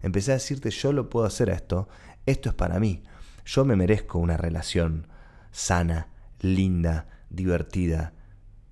Empecé 0.02 0.32
a 0.32 0.34
decirte 0.34 0.70
yo 0.70 0.92
lo 0.92 1.10
puedo 1.10 1.26
hacer 1.26 1.50
esto. 1.50 1.88
Esto 2.26 2.50
es 2.50 2.54
para 2.54 2.78
mí. 2.78 3.02
Yo 3.44 3.64
me 3.64 3.76
merezco 3.76 4.18
una 4.18 4.36
relación 4.36 5.08
sana, 5.50 6.08
linda, 6.40 7.06
divertida. 7.30 8.12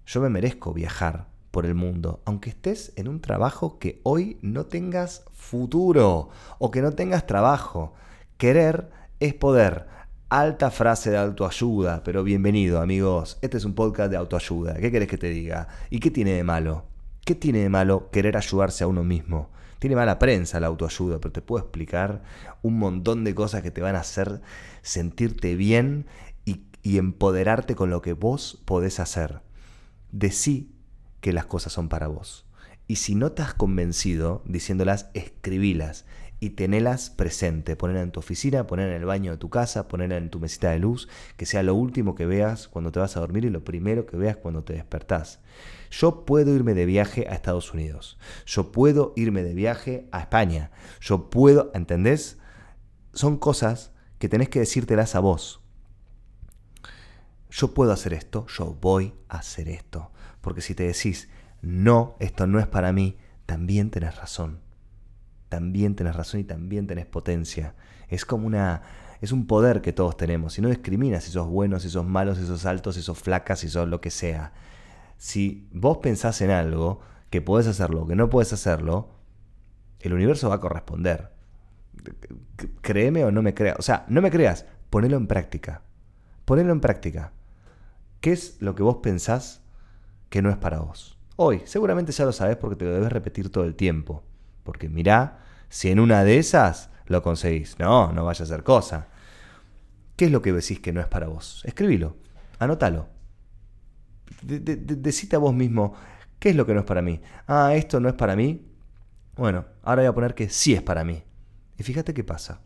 Yo 0.06 0.20
me 0.20 0.28
merezco 0.28 0.72
viajar 0.72 1.28
por 1.50 1.66
el 1.66 1.75
mundo, 1.75 2.22
aunque 2.25 2.50
estés 2.50 2.92
en 2.96 3.08
un 3.08 3.20
trabajo 3.20 3.78
que 3.78 4.00
hoy 4.04 4.38
no 4.42 4.66
tengas 4.66 5.25
futuro 5.32 6.30
o 6.58 6.70
que 6.70 6.82
no 6.82 6.92
tengas 6.92 7.26
trabajo. 7.26 7.94
Querer 8.37 8.90
es 9.20 9.34
poder. 9.34 9.87
Alta 10.30 10.70
frase 10.70 11.10
de 11.10 11.16
autoayuda, 11.16 12.04
pero 12.04 12.22
bienvenido 12.22 12.82
amigos. 12.82 13.38
Este 13.40 13.56
es 13.56 13.64
un 13.64 13.75
podcast 13.75 14.10
de 14.10 14.18
autoayuda. 14.18 14.75
¿Qué 14.75 14.92
querés 14.92 15.08
que 15.08 15.16
te 15.16 15.30
diga? 15.30 15.68
¿Y 15.88 16.00
qué 16.00 16.10
tiene 16.10 16.32
de 16.32 16.44
malo? 16.44 16.88
¿Qué 17.28 17.35
tiene 17.35 17.58
de 17.58 17.68
malo 17.68 18.08
querer 18.11 18.38
ayudarse 18.38 18.85
a 18.85 18.87
uno 18.87 19.04
mismo? 19.04 19.50
tiene 19.78 19.97
mala 19.97 20.18
prensa 20.18 20.61
la 20.61 20.68
autoayuda, 20.68 21.20
pero 21.20 21.30
te 21.30 21.42
puedo 21.42 21.62
explicar 21.62 22.23
un 22.62 22.78
montón 22.78 23.23
de 23.23 23.35
cosas 23.35 23.61
que 23.61 23.70
te 23.70 23.82
van 23.82 23.97
a 23.97 24.00
hacer 24.00 24.40
sentirte 24.80 25.54
bien 25.54 26.06
y, 26.47 26.62
empoderarte 26.97 27.75
con 27.75 27.90
lo 27.90 28.00
que 28.00 28.14
vos 28.14 28.62
podés 28.64 28.99
hacer. 28.99 29.42
Decí 30.11 30.73
que 31.20 31.35
las 31.35 31.44
cosas 31.44 31.75
son 31.75 31.90
para 31.90 32.06
vos. 32.06 32.47
Y 32.87 32.97
si 32.97 33.14
no 33.14 33.32
te 33.32 33.42
has 33.42 33.52
convencido 33.52 34.42
diciéndolas, 34.47 35.11
escribílas 35.12 36.06
y 36.40 36.50
tenelas 36.50 37.11
presente. 37.11 37.76
Ponerla 37.76 38.02
en 38.02 38.12
tu 38.12 38.21
oficina, 38.21 38.66
ponerla 38.66 38.95
en 38.95 39.00
el 39.00 39.07
baño 39.07 39.33
de 39.33 39.38
tu 39.38 39.50
casa, 39.50 39.88
ponerla 39.88 40.16
en 40.16 40.30
tu 40.30 40.40
mesita 40.40 40.71
de 40.71 40.78
luz, 40.78 41.09
que 41.37 41.47
sea 41.47 41.62
lo 41.62 41.75
último 41.75 42.14
que 42.14 42.26
veas 42.26 42.68
cuando 42.68 42.92
te 42.92 43.00
vas 43.00 43.16
a 43.16 43.21
dormir 43.21 43.45
y 43.45 43.50
lo 43.50 43.64
primero 43.64 44.07
que 44.07 44.16
veas 44.16 44.37
cuando 44.37 44.62
te 44.64 44.75
despertás. 44.75 45.40
Yo 45.90 46.25
puedo 46.25 46.54
irme 46.54 46.75
de 46.75 46.87
viaje 46.87 47.26
a 47.28 47.35
Estados 47.35 47.73
Unidos. 47.73 48.18
Yo 48.47 48.73
puedo 48.73 49.12
irme 49.16 49.42
de 49.42 49.54
viaje 49.54 50.09
a 50.12 50.21
España. 50.21 50.71
Yo 51.00 51.30
puedo, 51.30 51.71
¿entendés? 51.75 52.38
Son 53.12 53.38
cosas 53.38 53.92
que 54.18 54.28
tenés 54.28 54.49
que 54.49 54.61
decírtelas 54.61 55.14
a 55.14 55.21
vos. 55.21 55.61
Yo 57.50 57.73
puedo 57.73 57.92
hacer 57.92 58.12
esto, 58.12 58.47
yo 58.47 58.76
voy 58.80 59.14
a 59.28 59.38
hacer 59.38 59.68
esto. 59.68 60.12
Porque 60.42 60.61
si 60.61 60.75
te 60.75 60.85
decís, 60.85 61.28
no, 61.62 62.16
esto 62.21 62.47
no 62.47 62.61
es 62.61 62.66
para 62.66 62.92
mí, 62.92 63.16
también 63.47 63.90
tenés 63.90 64.16
razón 64.16 64.67
también 65.49 65.95
tenés 65.95 66.17
razón 66.17 66.40
y 66.40 66.45
también 66.45 66.87
tenés 66.87 67.07
potencia. 67.07 67.75
Es 68.09 68.25
como 68.25 68.47
una... 68.47 68.83
Es 69.21 69.33
un 69.33 69.49
poder 69.49 69.81
que 69.81 69.93
todos 69.93 70.17
tenemos. 70.17 70.59
Y 70.59 70.62
no 70.62 70.69
discriminas 70.69 71.25
si 71.25 71.33
sos 71.33 71.49
bueno, 71.49 71.81
si 71.81 71.90
sos 71.90 72.07
malo, 72.07 72.37
si 72.37 72.47
sos 72.47 72.64
alto, 72.67 72.93
si 72.93 73.02
sos 73.02 73.19
flaca, 73.19 73.57
si 73.57 73.69
sos 73.69 73.88
lo 73.88 74.00
que 74.00 74.11
sea. 74.11 74.52
Si 75.17 75.69
vos 75.73 75.99
pensás 75.99 76.40
en 76.40 76.50
algo, 76.50 77.00
que 77.31 77.40
podés 77.40 77.67
hacerlo, 77.67 78.07
que 78.07 78.14
no 78.14 78.31
podés 78.31 78.52
hacerlo, 78.52 79.09
el 80.00 80.12
universo 80.12 80.49
va 80.49 80.57
a 80.57 80.61
corresponder. 80.61 81.33
Créeme 82.81 83.25
o 83.25 83.33
no 83.33 83.43
me 83.43 83.55
creas. 83.55 83.76
O 83.78 83.83
sea, 83.83 84.05
no 84.09 84.23
me 84.23 84.31
creas, 84.31 84.67
ponelo 84.90 85.17
en 85.17 85.26
práctica. 85.26 85.83
Ponelo 86.45 86.73
en 86.73 86.81
práctica. 86.81 87.33
¿Qué 88.21 88.33
es 88.33 88.61
lo 88.61 88.75
que 88.75 88.83
vos 88.83 88.99
pensás 89.02 89.62
que 90.31 90.43
no 90.43 90.50
es 90.50 90.57
para 90.57 90.78
vos? 90.78 91.19
Hoy, 91.37 91.62
seguramente 91.64 92.12
ya 92.12 92.25
lo 92.25 92.33
sabes 92.33 92.57
porque 92.57 92.76
te 92.76 92.85
lo 92.85 92.93
debes 92.93 93.12
repetir 93.12 93.50
todo 93.50 93.64
el 93.64 93.75
tiempo. 93.75 94.25
Porque 94.68 94.90
mirá, 94.90 95.38
si 95.70 95.88
en 95.88 95.98
una 95.98 96.25
de 96.25 96.37
esas 96.37 96.90
lo 97.06 97.22
conseguís. 97.22 97.78
No, 97.78 98.12
no 98.12 98.26
vaya 98.26 98.44
a 98.44 98.46
ser 98.46 98.62
cosa. 98.62 99.08
¿Qué 100.14 100.26
es 100.26 100.30
lo 100.30 100.42
que 100.42 100.52
decís 100.52 100.78
que 100.78 100.92
no 100.92 101.00
es 101.00 101.06
para 101.06 101.26
vos? 101.26 101.62
Escribilo, 101.64 102.18
anótalo. 102.58 103.08
decite 104.42 105.37
a 105.37 105.38
vos 105.38 105.54
mismo, 105.54 105.94
¿qué 106.38 106.50
es 106.50 106.56
lo 106.56 106.66
que 106.66 106.75
no 106.75 106.80
es 106.80 106.84
para 106.84 107.00
mí? 107.00 107.18
Ah, 107.46 107.72
esto 107.75 107.98
no 107.98 108.10
es 108.10 108.14
para 108.14 108.37
mí. 108.37 108.68
Bueno, 109.37 109.64
ahora 109.84 110.02
voy 110.02 110.08
a 110.08 110.12
poner 110.12 110.34
que 110.34 110.50
sí 110.50 110.75
es 110.75 110.82
para 110.82 111.02
mí. 111.02 111.22
Y 111.78 111.82
fíjate 111.82 112.12
qué 112.12 112.22
pasa. 112.22 112.60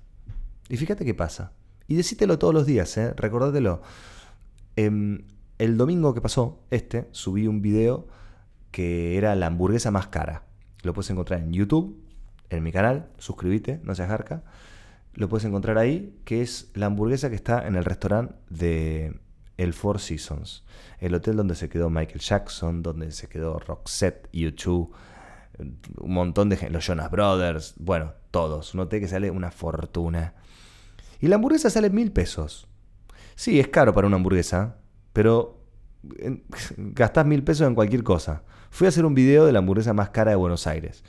Y 0.69 0.77
fíjate 0.79 1.05
qué 1.05 1.15
pasa. 1.15 1.53
Y 1.87 1.95
decítelo 1.95 2.37
todos 2.37 2.53
los 2.53 2.67
días, 2.67 2.97
¿eh? 2.97 3.15
recordátelo. 3.15 3.81
Em, 4.75 5.25
el 5.59 5.77
domingo 5.77 6.15
que 6.15 6.21
pasó, 6.21 6.65
este, 6.73 7.07
subí 7.13 7.47
un 7.47 7.63
video 7.63 8.09
que 8.73 9.17
era 9.17 9.37
la 9.37 9.47
hamburguesa 9.47 9.93
más 9.93 10.09
cara. 10.09 10.47
Lo 10.83 10.93
puedes 10.93 11.11
encontrar 11.11 11.41
en 11.41 11.53
YouTube, 11.53 12.01
en 12.51 12.63
mi 12.63 12.73
canal, 12.73 13.09
suscríbete, 13.19 13.81
no 13.85 13.95
seas 13.95 14.09
jarca. 14.09 14.43
Lo 15.15 15.29
puedes 15.29 15.45
encontrar 15.45 15.79
ahí, 15.79 16.19
que 16.25 16.43
es 16.43 16.71
la 16.75 16.87
hamburguesa 16.87 17.29
que 17.29 17.37
está 17.37 17.67
en 17.67 17.77
el 17.77 17.85
restaurante 17.85 18.35
de 18.51 19.21
el 19.57 19.75
Four 19.75 20.01
Seasons, 20.01 20.65
el 20.99 21.15
hotel 21.15 21.37
donde 21.37 21.55
se 21.55 21.69
quedó 21.69 21.91
Michael 21.91 22.21
Jackson, 22.21 22.83
donde 22.83 23.13
se 23.13 23.29
quedó 23.29 23.59
Roxette, 23.59 24.29
U2, 24.33 24.91
un 26.01 26.15
montón 26.15 26.49
de 26.49 26.57
gente, 26.57 26.73
los 26.73 26.85
Jonas 26.85 27.11
Brothers, 27.11 27.75
bueno, 27.79 28.15
todos. 28.31 28.75
Noté 28.75 29.01
que 29.01 29.09
sale 29.09 29.31
una 29.31 29.51
fortuna. 29.51 30.35
Y 31.21 31.29
la 31.29 31.37
hamburguesa 31.37 31.71
sale 31.71 31.91
mil 31.91 32.11
pesos. 32.11 32.67
Sí, 33.35 33.61
es 33.61 33.69
caro 33.69 33.95
para 33.95 34.07
una 34.07 34.17
hamburguesa, 34.17 34.79
pero 35.13 35.62
gastás 36.77 37.27
mil 37.27 37.43
pesos 37.43 37.67
en 37.67 37.75
cualquier 37.75 38.03
cosa. 38.03 38.43
Fui 38.71 38.87
a 38.87 38.89
hacer 38.89 39.05
un 39.05 39.15
video 39.15 39.47
de 39.47 39.53
la 39.53 39.61
hamburguesa 39.61 39.93
más 39.93 40.11
cara 40.11 40.31
de 40.31 40.37
Buenos 40.37 40.67
Aires. 40.67 41.05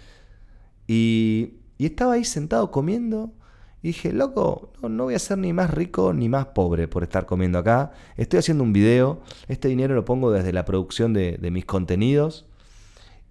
Y, 0.88 1.56
estaba 1.80 2.14
ahí 2.14 2.24
sentado 2.24 2.72
comiendo. 2.72 3.34
Y 3.82 3.88
dije, 3.88 4.14
loco, 4.14 4.72
no, 4.82 5.04
voy 5.04 5.16
a 5.16 5.20
ser 5.20 5.38
ni 5.38 5.52
más 5.52 5.70
rico 5.70 6.14
ni 6.14 6.30
más 6.30 6.48
pobre 6.48 6.88
por 6.88 7.04
estar 7.04 7.26
comiendo 7.26 7.60
acá. 7.60 7.92
Estoy 8.16 8.40
haciendo 8.40 8.64
un 8.64 8.72
video. 8.72 9.22
Este 9.50 9.68
dinero 9.68 9.94
lo 9.94 10.06
pongo 10.06 10.32
desde 10.32 10.54
la 10.54 10.64
producción 10.64 11.14
de, 11.14 11.38
mis 11.52 11.66
contenidos. 11.66 12.46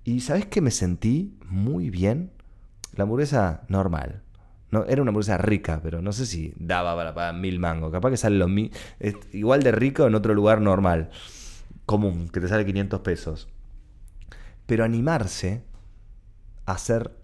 Y 0.05 0.21
¿sabes 0.21 0.47
que 0.47 0.61
me 0.61 0.71
sentí 0.71 1.39
muy 1.47 1.89
bien? 1.89 2.33
La 2.95 3.05
hamburguesa 3.05 3.63
normal. 3.69 4.23
No, 4.71 4.85
era 4.85 5.01
una 5.01 5.11
hamburguesa 5.11 5.39
rica, 5.39 5.81
pero 5.83 6.03
no 6.03 6.13
sé 6.13 6.27
si 6.27 6.53
daba 6.59 6.95
para 6.95 7.15
pagar 7.15 7.35
mil 7.35 7.59
mangos. 7.59 7.91
Capaz 7.91 8.11
que 8.11 8.17
sale 8.19 8.37
lo 8.37 8.47
igual 9.33 9.63
de 9.63 9.73
rico 9.73 10.07
en 10.07 10.15
otro 10.15 10.35
lugar 10.35 10.61
normal 10.61 11.11
común, 11.87 12.29
que 12.29 12.41
te 12.41 12.49
sale 12.49 12.65
500 12.65 13.01
pesos. 13.01 13.49
Pero 14.67 14.85
animarse 14.85 15.65
a 16.67 16.73
hacer 16.73 17.17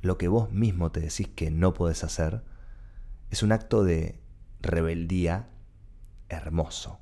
lo 0.00 0.18
que 0.18 0.28
vos 0.28 0.50
mismo 0.50 0.90
te 0.90 1.00
decís 1.00 1.28
que 1.28 1.50
no 1.50 1.74
podés 1.74 2.04
hacer 2.04 2.42
es 3.30 3.42
un 3.42 3.52
acto 3.52 3.84
de 3.84 4.20
rebeldía 4.60 5.48
hermoso. 6.28 6.98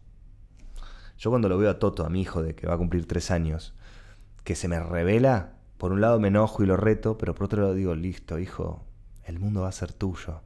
Yo 1.19 1.31
cuando 1.31 1.49
lo 1.49 1.59
veo 1.59 1.71
a 1.71 1.79
Toto, 1.79 2.07
a 2.07 2.11
mi 2.11 2.23
hijo 2.23 2.43
de 2.43 2.55
que 2.55 2.67
va 2.67 2.75
a 2.75 2.79
cumplir 2.79 3.07
tres 3.07 3.31
años, 3.31 3.75
que 4.45 4.55
se 4.55 4.69
me 4.69 4.81
revela, 4.81 5.55
por 5.77 5.93
un 5.93 6.01
lado 6.01 6.19
me 6.21 6.29
enojo 6.29 6.63
y 6.63 6.67
lo 6.67 6.77
reto, 6.77 7.19
pero 7.19 7.35
por 7.35 7.45
otro 7.45 7.63
lado 7.63 7.75
digo, 7.75 7.95
listo, 7.95 8.39
hijo, 8.39 8.85
el 9.25 9.39
mundo 9.39 9.63
va 9.63 9.69
a 9.69 9.73
ser 9.73 9.93
tuyo. 9.93 10.43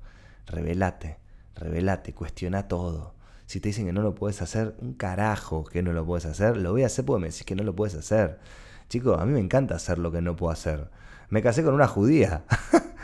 Revelate, 0.46 1.18
revelate, 1.54 2.12
cuestiona 2.12 2.68
todo. 2.68 3.13
Si 3.54 3.60
te 3.60 3.68
dicen 3.68 3.86
que 3.86 3.92
no 3.92 4.02
lo 4.02 4.16
puedes 4.16 4.42
hacer, 4.42 4.74
un 4.80 4.94
carajo 4.94 5.62
que 5.62 5.80
no 5.80 5.92
lo 5.92 6.04
puedes 6.04 6.26
hacer, 6.26 6.56
lo 6.56 6.72
voy 6.72 6.82
a 6.82 6.86
hacer 6.86 7.04
porque 7.04 7.20
me 7.20 7.28
decís 7.28 7.44
que 7.44 7.54
no 7.54 7.62
lo 7.62 7.72
puedes 7.76 7.94
hacer. 7.94 8.40
Chicos, 8.88 9.16
a 9.16 9.24
mí 9.24 9.32
me 9.32 9.38
encanta 9.38 9.76
hacer 9.76 10.00
lo 10.00 10.10
que 10.10 10.20
no 10.20 10.34
puedo 10.34 10.50
hacer. 10.50 10.90
Me 11.28 11.40
casé 11.40 11.62
con 11.62 11.72
una 11.72 11.86
judía. 11.86 12.42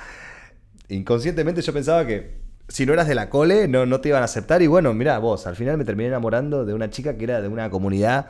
Inconscientemente 0.89 1.63
yo 1.63 1.73
pensaba 1.73 2.05
que 2.05 2.41
si 2.67 2.85
no 2.85 2.95
eras 2.95 3.07
de 3.07 3.15
la 3.15 3.31
cole 3.31 3.69
no, 3.69 3.87
no 3.87 4.01
te 4.01 4.09
iban 4.09 4.23
a 4.23 4.25
aceptar. 4.25 4.61
Y 4.61 4.67
bueno, 4.67 4.93
mira, 4.93 5.21
vos, 5.21 5.47
al 5.47 5.55
final 5.55 5.79
me 5.79 5.85
terminé 5.85 6.09
enamorando 6.09 6.65
de 6.65 6.75
una 6.75 6.91
chica 6.91 7.17
que 7.17 7.23
era 7.23 7.41
de 7.41 7.47
una 7.47 7.71
comunidad 7.71 8.27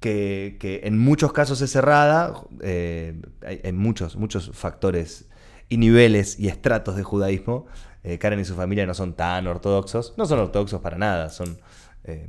que, 0.00 0.80
en 0.82 0.98
muchos 0.98 1.32
casos 1.32 1.60
es 1.60 1.70
cerrada. 1.70 2.34
Eh, 2.60 3.22
hay, 3.62 3.72
muchos, 3.72 4.16
muchos 4.16 4.50
factores 4.52 5.28
y 5.68 5.76
niveles 5.76 6.40
y 6.40 6.48
estratos 6.48 6.96
de 6.96 7.04
judaísmo 7.04 7.66
eh, 8.06 8.18
Karen 8.18 8.38
y 8.38 8.44
su 8.44 8.54
familia 8.54 8.86
no 8.86 8.94
son 8.94 9.14
tan 9.14 9.48
ortodoxos. 9.48 10.14
No 10.16 10.26
son 10.26 10.38
ortodoxos 10.38 10.80
para 10.80 10.96
nada, 10.96 11.28
son 11.28 11.58
eh, 12.04 12.28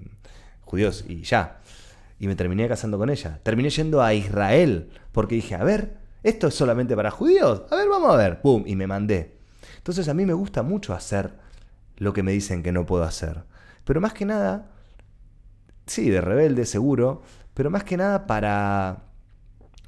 judíos 0.65 1.05
y 1.07 1.21
ya. 1.21 1.59
Y 2.19 2.25
me 2.25 2.35
terminé 2.35 2.67
casando 2.67 2.97
con 2.97 3.11
ella. 3.11 3.39
Terminé 3.43 3.69
yendo 3.69 4.01
a 4.01 4.15
Israel 4.15 4.89
porque 5.11 5.35
dije, 5.35 5.53
a 5.53 5.63
ver, 5.63 5.99
esto 6.23 6.47
es 6.47 6.55
solamente 6.55 6.95
para 6.95 7.11
judíos. 7.11 7.61
A 7.69 7.75
ver, 7.75 7.87
vamos 7.89 8.11
a 8.11 8.17
ver. 8.17 8.41
¡Pum! 8.41 8.63
Y 8.65 8.75
me 8.75 8.87
mandé. 8.87 9.37
Entonces 9.77 10.09
a 10.09 10.15
mí 10.15 10.25
me 10.25 10.33
gusta 10.33 10.63
mucho 10.63 10.95
hacer 10.95 11.35
lo 11.97 12.11
que 12.11 12.23
me 12.23 12.31
dicen 12.31 12.63
que 12.63 12.71
no 12.71 12.87
puedo 12.87 13.03
hacer. 13.03 13.43
Pero 13.83 14.01
más 14.01 14.13
que 14.13 14.25
nada, 14.25 14.71
sí, 15.85 16.09
de 16.09 16.21
rebelde 16.21 16.65
seguro, 16.65 17.21
pero 17.53 17.69
más 17.69 17.83
que 17.83 17.97
nada 17.97 18.25
para, 18.25 19.03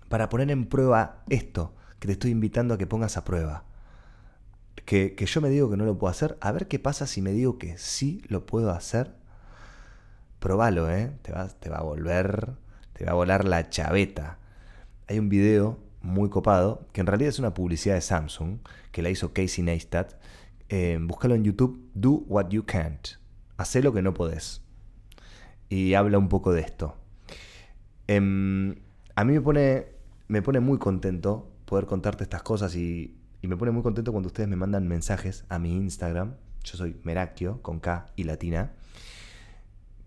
para 0.08 0.29
poner 0.29 0.51
en 0.51 0.67
prueba 0.67 1.24
esto 1.29 1.74
que 1.98 2.05
te 2.05 2.13
estoy 2.13 2.29
invitando 2.29 2.75
a 2.75 2.77
que 2.77 2.86
pongas 2.86 3.17
a 3.17 3.25
prueba 3.25 3.63
que, 4.86 5.15
yo 5.25 5.41
me 5.41 5.50
digo 5.50 5.69
que 5.69 5.77
no 5.77 5.86
lo 5.86 5.98
puedo 5.98 6.12
hacer, 6.12 6.38
a 6.41 6.51
ver 6.51 6.67
qué 6.67 6.79
pasa 6.79 7.07
si 7.07 7.21
me 7.21 7.31
digo 7.31 7.57
que 7.57 7.77
sí 7.77 8.21
lo 8.27 8.45
puedo 8.45 8.71
hacer. 8.71 9.15
Probalo, 10.39 10.89
¿eh? 10.89 11.12
Te 11.21 11.31
va, 11.31 11.48
te 11.48 11.69
va 11.69 11.77
a 11.77 11.83
volver, 11.83 12.53
te 12.93 13.05
va 13.05 13.12
a 13.12 13.15
volar 13.15 13.45
la 13.45 13.69
chaveta. 13.69 14.39
Hay 15.07 15.19
un 15.19 15.29
video 15.29 15.79
muy 16.01 16.29
copado, 16.29 16.88
que 16.93 17.01
en 17.01 17.07
realidad 17.07 17.29
es 17.29 17.39
una 17.39 17.53
publicidad 17.53 17.95
de 17.95 18.01
Samsung, 18.01 18.59
que 18.91 19.01
la 19.01 19.09
hizo 19.09 19.33
Casey 19.33 19.63
Neistat. 19.63 20.13
Eh, 20.69 20.98
búscalo 21.01 21.36
en 21.36 21.43
YouTube, 21.43 21.89
Do 21.93 22.24
What 22.27 22.50
You 22.50 22.65
Can't. 22.65 23.07
Hacé 23.57 23.81
lo 23.81 23.93
que 23.93 24.01
no 24.01 24.13
podés. 24.13 24.62
Y 25.67 25.93
habla 25.93 26.17
un 26.17 26.29
poco 26.29 26.53
de 26.53 26.62
esto. 26.62 26.95
Em, 28.07 28.75
a 29.15 29.24
mí 29.24 29.33
me 29.33 29.41
pone, 29.41 29.88
me 30.27 30.41
pone 30.41 30.59
muy 30.59 30.77
contento 30.77 31.51
poder 31.65 31.86
contarte 31.86 32.24
estas 32.24 32.41
cosas 32.41 32.75
y, 32.75 33.18
y 33.41 33.48
me 33.48 33.55
pone 33.55 33.72
muy 33.72 33.84
contento 33.84 34.12
cuando 34.12 34.27
ustedes 34.27 34.50
me 34.50 34.55
mandan 34.55 34.88
mensajes 34.88 35.46
a 35.50 35.60
mi 35.60 35.72
Instagram. 35.72 36.36
Yo 36.63 36.77
soy 36.77 37.00
Merakio, 37.03 37.62
con 37.62 37.79
K 37.79 38.08
y 38.15 38.24
latina. 38.24 38.74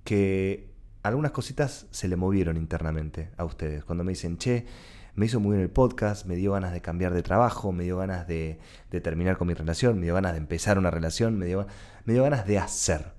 Que 0.05 0.71
algunas 1.03 1.33
cositas 1.33 1.87
se 1.91 2.09
le 2.09 2.17
movieron 2.17 2.57
internamente 2.57 3.31
a 3.37 3.45
ustedes. 3.45 3.85
Cuando 3.85 4.05
me 4.05 4.13
dicen, 4.13 4.37
che, 4.37 4.67
me 5.15 5.27
hizo 5.27 5.41
muy 5.41 5.53
bien 5.53 5.63
el 5.63 5.71
podcast, 5.71 6.27
me 6.27 6.37
dio 6.37 6.53
ganas 6.53 6.73
de 6.73 6.81
cambiar 6.81 7.13
de 7.13 7.23
trabajo, 7.23 7.73
me 7.73 7.85
dio 7.85 7.97
ganas 7.99 8.27
de, 8.27 8.61
terminar 9.03 9.37
con 9.37 9.49
mi 9.49 9.55
relación, 9.55 9.99
me 9.99 10.05
dio 10.05 10.15
ganas 10.15 10.33
de 10.33 10.39
empezar 10.39 10.79
una 10.79 10.91
relación, 10.91 11.39
me 11.39 11.47
dio, 11.47 11.67
me 12.05 12.13
dio 12.15 12.23
ganas 12.23 12.47
de 12.47 12.59
hacer. 12.59 13.13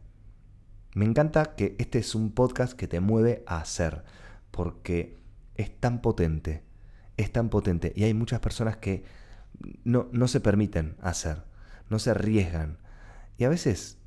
Me 0.96 1.06
encanta 1.06 1.56
que 1.56 1.76
este 1.80 2.00
es 2.00 2.16
un 2.16 2.32
podcast 2.32 2.74
que 2.74 2.88
te 2.88 3.00
mueve 3.00 3.44
a 3.48 3.58
hacer, 3.58 4.04
porque 4.52 5.18
es 5.56 5.80
tan 5.80 6.02
potente, 6.02 6.64
es 7.18 7.32
tan 7.32 7.50
potente, 7.50 7.94
y 7.96 8.04
hay 8.04 8.14
muchas 8.14 8.40
personas 8.40 8.78
que 8.78 9.04
no, 9.84 10.08
no 10.12 10.28
se 10.28 10.40
permiten 10.40 10.96
hacer, 11.02 11.44
no 11.90 12.00
se 12.00 12.12
arriesgan. 12.12 12.78
Y 13.38 13.46
a 13.46 13.50
veces 13.50 13.98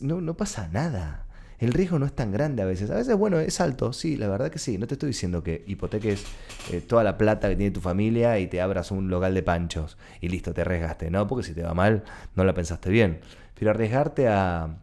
no, 0.00 0.20
no 0.20 0.36
pasa 0.36 0.68
nada. 0.68 1.26
El 1.58 1.72
riesgo 1.72 1.98
no 2.00 2.06
es 2.06 2.12
tan 2.12 2.32
grande 2.32 2.62
a 2.62 2.66
veces. 2.66 2.90
A 2.90 2.94
veces, 2.94 3.16
bueno, 3.16 3.38
es 3.38 3.60
alto, 3.60 3.92
sí, 3.92 4.16
la 4.16 4.26
verdad 4.26 4.50
que 4.50 4.58
sí. 4.58 4.78
No 4.78 4.86
te 4.88 4.94
estoy 4.94 5.08
diciendo 5.08 5.44
que 5.44 5.62
hipoteques 5.66 6.24
eh, 6.72 6.80
toda 6.80 7.04
la 7.04 7.16
plata 7.16 7.48
que 7.48 7.56
tiene 7.56 7.70
tu 7.70 7.80
familia 7.80 8.38
y 8.40 8.48
te 8.48 8.60
abras 8.60 8.90
un 8.90 9.08
local 9.08 9.32
de 9.32 9.44
panchos 9.44 9.96
y 10.20 10.28
listo, 10.28 10.52
te 10.52 10.62
arriesgaste. 10.62 11.10
No, 11.10 11.26
porque 11.28 11.46
si 11.46 11.54
te 11.54 11.62
va 11.62 11.72
mal, 11.72 12.02
no 12.34 12.44
la 12.44 12.52
pensaste 12.52 12.90
bien. 12.90 13.20
Pero 13.54 13.70
arriesgarte 13.70 14.26
a 14.26 14.76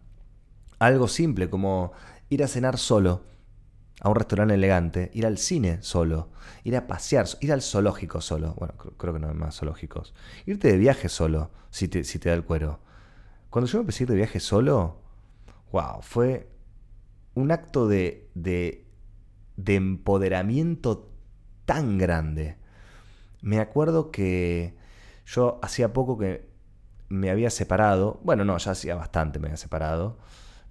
algo 0.79 1.09
simple 1.09 1.49
como 1.49 1.91
ir 2.29 2.43
a 2.43 2.47
cenar 2.47 2.77
solo 2.77 3.23
a 4.01 4.09
un 4.09 4.15
restaurante 4.15 4.53
elegante, 4.53 5.11
ir 5.13 5.25
al 5.25 5.37
cine 5.37 5.81
solo, 5.81 6.29
ir 6.63 6.75
a 6.75 6.87
pasear, 6.87 7.27
ir 7.41 7.51
al 7.51 7.61
zoológico 7.61 8.21
solo. 8.21 8.53
Bueno, 8.57 8.75
creo 8.97 9.13
que 9.13 9.19
no 9.19 9.27
hay 9.27 9.33
más 9.33 9.57
zoológicos. 9.57 10.13
Irte 10.45 10.71
de 10.71 10.77
viaje 10.77 11.09
solo, 11.09 11.51
si 11.69 11.87
te, 11.87 12.03
si 12.03 12.19
te 12.19 12.29
da 12.29 12.35
el 12.35 12.43
cuero. 12.43 12.79
Cuando 13.49 13.69
yo 13.69 13.79
me 13.79 13.81
empecé 13.81 14.03
a 14.03 14.05
ir 14.05 14.09
de 14.09 14.15
viaje 14.15 14.39
solo, 14.39 15.01
wow, 15.71 16.01
fue 16.01 16.49
un 17.33 17.51
acto 17.51 17.87
de, 17.87 18.29
de, 18.35 18.85
empoderamiento 19.65 21.11
tan 21.65 21.97
grande. 21.97 22.57
Me 23.41 23.59
acuerdo 23.59 24.11
que 24.11 24.77
yo 25.25 25.59
hacía 25.61 25.93
poco 25.93 26.17
que 26.17 26.49
me 27.09 27.31
había 27.31 27.49
separado, 27.49 28.19
bueno, 28.23 28.45
no, 28.45 28.57
ya 28.57 28.71
hacía 28.71 28.95
bastante 28.95 29.39
me 29.39 29.47
había 29.47 29.57
separado, 29.57 30.17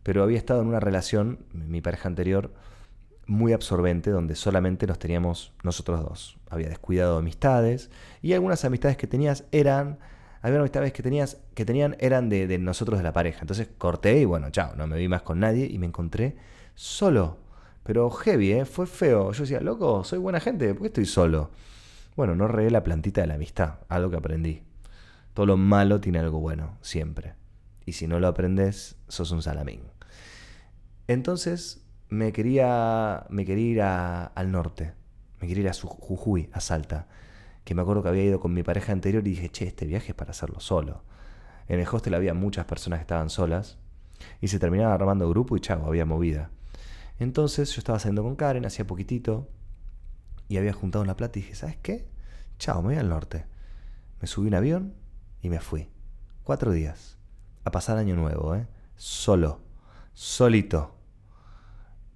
pero 0.03 0.23
había 0.23 0.39
estado 0.39 0.63
en 0.63 0.69
una 0.69 0.81
relación, 0.81 1.47
mi 1.53 1.81
pareja 1.81 2.09
anterior, 2.09 2.53
muy 3.29 3.53
absorbente, 3.53 4.11
donde 4.11 4.35
solamente 4.35 4.87
nos 4.87 4.99
teníamos 4.99 5.53
nosotros 5.63 6.03
dos. 6.03 6.39
Había 6.51 6.69
descuidado 6.69 7.19
amistades 7.19 7.91
y 8.23 8.33
algunas 8.33 8.65
amistades 8.65 8.97
que 8.97 9.07
tenías 9.07 9.45
eran, 9.53 9.99
había 10.41 10.59
amistades 10.59 10.93
que 10.93 11.03
tenías 11.03 11.37
que 11.55 11.65
tenían 11.65 11.97
eran 12.01 12.31
de, 12.31 12.47
de 12.47 12.59
nosotros 12.59 12.99
de 12.99 13.05
la 13.05 13.13
pareja. 13.13 13.41
Entonces 13.43 13.69
corté 13.79 14.19
y 14.19 14.25
bueno, 14.25 14.51
chao, 14.51 14.75
no 14.77 14.87
me 14.87 14.97
vi 14.97 15.09
más 15.09 15.23
con 15.23 15.39
nadie 15.41 15.67
y 15.67 15.79
me 15.79 15.87
encontré 15.87 16.37
solo. 16.75 17.37
Pero 17.85 18.11
heavy, 18.11 18.53
¿eh? 18.53 18.65
Fue 18.65 18.87
feo. 18.87 19.33
Yo 19.33 19.43
decía, 19.43 19.61
loco, 19.61 20.05
soy 20.05 20.19
buena 20.19 20.41
gente, 20.41 20.73
¿por 20.75 20.83
qué 20.83 20.87
estoy 20.89 21.07
solo? 21.07 21.51
Bueno, 22.17 22.35
no 22.35 22.49
regué 22.49 22.71
la 22.71 22.83
plantita 22.83 23.21
de 23.21 23.27
la 23.27 23.35
amistad, 23.35 23.75
algo 23.89 24.11
que 24.11 24.17
aprendí. 24.17 24.63
Todo 25.35 25.47
lo 25.47 25.57
malo 25.57 26.01
tiene 26.01 26.19
algo 26.19 26.41
bueno, 26.41 26.79
siempre. 26.81 27.35
Y 27.87 27.93
si 27.93 28.07
no 28.07 28.21
lo 28.21 28.27
aprendes, 28.27 28.97
sos 29.09 29.31
un 29.31 29.43
salamín. 29.43 29.83
Entonces 31.07 31.88
me 32.09 32.33
quería, 32.33 33.27
me 33.29 33.45
quería 33.45 33.71
ir 33.71 33.83
al 33.83 34.53
norte. 34.53 34.93
Me 35.41 35.49
quería 35.49 35.65
ir 35.65 35.69
a 35.69 35.73
Jujuy, 35.73 36.51
a 36.53 36.61
Salta. 36.61 37.07
Que 37.65 37.75
me 37.75 37.83
acuerdo 37.83 38.03
que 38.03 38.09
había 38.09 38.25
ido 38.25 38.41
con 38.41 38.55
mi 38.55 38.63
pareja 38.63 38.93
anterior 38.93 39.27
y 39.27 39.31
dije, 39.31 39.51
che, 39.51 39.67
este 39.67 39.87
viaje 39.87 40.13
es 40.13 40.15
para 40.15 40.31
hacerlo 40.31 40.61
solo. 40.61 41.03
En 41.69 41.81
el 41.81 41.87
hostel 41.87 42.15
había 42.15 42.35
muchas 42.35 42.65
personas 42.65 42.99
que 42.99 43.03
estaban 43.03 43.31
solas. 43.31 43.79
Y 44.41 44.49
se 44.49 44.59
terminaba 44.59 44.95
armando 44.95 45.29
grupo 45.29 45.57
y 45.57 45.61
chavo, 45.61 45.87
había 45.87 46.05
movida. 46.05 46.51
Entonces 47.19 47.71
yo 47.73 47.81
estaba 47.81 47.99
saliendo 47.99 48.23
con 48.23 48.37
Karen, 48.37 48.65
hacía 48.65 48.87
poquitito, 48.87 49.49
y 50.49 50.57
había 50.57 50.73
juntado 50.73 51.05
una 51.05 51.17
plata 51.17 51.39
y 51.39 51.43
dije, 51.43 51.55
¿sabes 51.55 51.77
qué? 51.83 52.09
Chao, 52.59 52.81
me 52.81 52.89
voy 52.89 52.97
al 52.97 53.09
norte. 53.09 53.45
Me 54.21 54.27
subí 54.27 54.49
un 54.49 54.55
avión 54.55 54.95
y 55.43 55.51
me 55.51 55.61
fui. 55.61 55.89
Cuatro 56.43 56.73
días. 56.73 57.19
A 57.65 57.71
pasar 57.71 57.99
año 57.99 58.17
nuevo, 58.17 58.55
¿eh? 58.55 58.67
Solo. 58.97 59.61
Solito. 60.15 60.98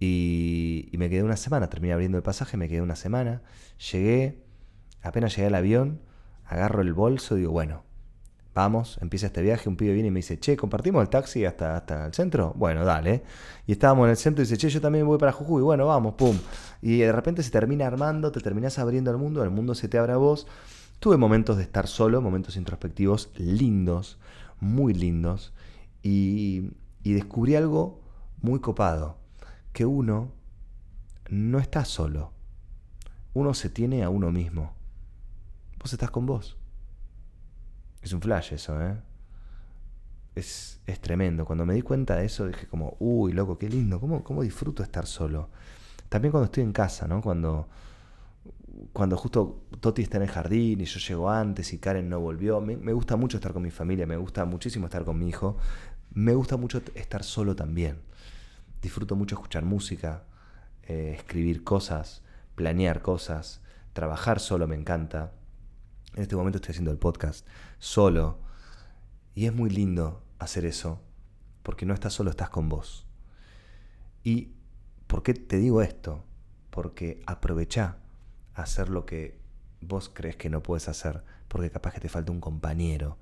Y, 0.05 0.91
me 0.99 1.09
quedé 1.09 1.23
una 1.23 1.37
semana. 1.37 1.69
Terminé 1.69 1.93
abriendo 1.93 2.19
el 2.19 2.25
pasaje, 2.25 2.57
me 2.57 2.69
quedé 2.69 2.83
una 2.83 2.97
semana. 2.97 3.43
Llegué, 3.93 4.43
apenas 5.01 5.37
llegué 5.37 5.47
al 5.47 5.55
avión, 5.55 6.01
agarro 6.45 6.83
el 6.83 6.93
bolso 6.93 7.37
y 7.37 7.41
digo, 7.41 7.53
bueno, 7.53 7.85
Vamos, 8.55 8.99
empieza 9.01 9.29
este 9.29 9.41
viaje, 9.41 9.67
un 9.71 9.77
pibe 9.77 9.95
viene 9.95 10.09
y 10.09 10.11
me 10.11 10.19
dice, 10.19 10.39
che, 10.39 10.59
¿compartimos 10.59 11.01
el 11.01 11.09
taxi 11.09 11.47
hasta, 11.47 11.75
hasta 11.75 12.05
el 12.05 12.13
centro? 12.13 12.53
Bueno, 12.55 12.85
dale. 12.85 13.23
Y 13.67 13.73
estábamos 13.73 14.05
en 14.05 14.11
el 14.11 14.19
centro 14.19 14.43
y 14.43 14.45
dice, 14.45 14.59
che, 14.59 14.69
yo 14.69 14.79
también 14.79 15.07
voy 15.07 15.17
para 15.17 15.33
Jujuy. 15.33 15.63
Bueno, 15.63 15.87
vamos, 15.87 16.17
pum. 16.17 16.37
Y 16.83 16.99
de 16.99 17.13
repente 17.13 17.43
se 17.43 17.51
termina 17.51 17.87
armando, 17.87 18.31
te 18.31 18.41
terminas 18.41 18.79
abriendo 18.79 19.11
al 19.11 19.17
mundo, 19.17 19.43
el 19.43 19.49
mundo 19.49 19.75
se 19.75 19.89
te 19.89 19.97
abre 19.97 20.13
a 20.13 20.19
vos. 20.19 20.47
Tuve 20.99 21.17
momentos 21.17 21.57
de 21.57 21.63
estar 21.63 21.87
solo, 21.87 22.21
momentos 22.21 22.59
introspectivos 22.59 23.31
lindos, 23.39 24.19
muy 24.61 24.93
lindos. 24.93 25.55
Y 26.03 26.75
descubrí 27.03 27.55
algo 27.55 28.03
muy 28.43 28.61
copado, 28.61 29.22
que 29.73 29.87
uno 29.87 30.33
no 31.29 31.59
está 31.59 31.85
solo. 31.85 32.33
Uno 33.35 33.55
se 33.55 33.71
tiene 33.71 34.03
a 34.03 34.11
uno 34.11 34.31
mismo. 34.31 34.75
Vos 35.79 35.93
estás 35.93 36.11
con 36.11 36.27
vos. 36.27 36.57
Es 38.03 38.13
un 38.13 38.21
flash 38.21 38.53
eso, 38.53 38.81
¿eh? 38.83 38.97
Es, 40.35 40.81
es, 40.87 41.01
tremendo. 41.01 41.45
Cuando 41.45 41.65
me 41.65 41.75
di 41.75 41.83
cuenta 41.83 42.17
de 42.17 42.27
eso 42.27 42.47
dije 42.47 42.67
como, 42.67 42.97
uy, 43.01 43.33
loco, 43.33 43.59
qué 43.59 43.69
lindo, 43.69 44.01
¿Cómo, 44.01 44.25
¿cómo, 44.25 44.43
disfruto 44.43 44.83
estar 44.83 45.07
solo? 45.07 45.51
También 46.09 46.33
cuando 46.33 46.47
estoy 46.47 46.63
en 46.63 46.73
casa, 46.73 47.07
¿no? 47.07 47.21
Cuando, 47.23 47.69
cuando 48.93 49.17
justo 49.17 49.65
Toti 49.81 50.03
está 50.03 50.17
en 50.19 50.25
el 50.25 50.31
jardín 50.31 50.81
y 50.81 50.85
yo 50.85 50.99
llego 51.01 51.31
antes 51.31 51.73
y 51.73 51.79
Karen 51.79 52.09
no 52.09 52.21
volvió. 52.21 52.61
Me, 52.61 52.77
me, 52.77 52.93
gusta 52.93 53.17
mucho 53.17 53.37
estar 53.37 53.53
con 53.53 53.63
mi 53.63 53.71
familia, 53.71 54.07
me 54.07 54.17
gusta 54.17 54.45
muchísimo 54.45 54.87
estar 54.87 55.05
con 55.05 55.19
mi 55.19 55.29
hijo. 55.29 55.57
Me 56.15 56.35
gusta 56.35 56.57
mucho 56.57 56.83
estar 56.95 57.23
solo 57.25 57.57
también. 57.57 57.99
Disfruto 58.83 59.17
mucho 59.17 59.37
escuchar 59.37 59.65
música, 59.65 60.25
eh, 60.83 61.15
escribir 61.17 61.65
cosas, 61.65 62.23
planear 62.57 63.01
cosas, 63.01 63.63
trabajar 63.93 64.41
solo 64.41 64.67
me 64.67 64.75
encanta. 64.75 65.33
En 66.15 66.23
este 66.23 66.37
momento 66.37 66.59
estoy 66.59 66.73
haciendo 66.73 66.91
el 66.91 66.99
podcast 66.99 67.47
solo. 67.79 68.41
Y 69.35 69.47
es 69.47 69.55
muy 69.55 69.71
lindo 69.71 70.23
hacer 70.39 70.67
eso, 70.67 71.01
porque 71.63 71.87
no 71.87 71.95
estás 71.95 72.13
solo, 72.13 72.31
estás 72.31 72.51
con 72.51 72.69
vos. 72.69 73.07
¿Y 74.25 74.53
por 75.07 75.23
qué 75.23 75.33
te 75.33 75.57
digo 75.57 75.81
esto? 75.81 76.25
Porque 76.71 77.23
aprovecha 77.27 77.97
hacer 78.55 78.89
lo 78.89 79.07
que 79.07 79.41
vos 79.81 80.11
crees 80.13 80.37
que 80.37 80.51
no 80.51 80.63
puedes 80.63 80.89
hacer, 80.89 81.23
porque 81.49 81.71
capaz 81.71 81.95
que 81.95 82.01
te 82.01 82.09
falta 82.09 82.33
un 82.33 82.41
compañero, 82.41 83.17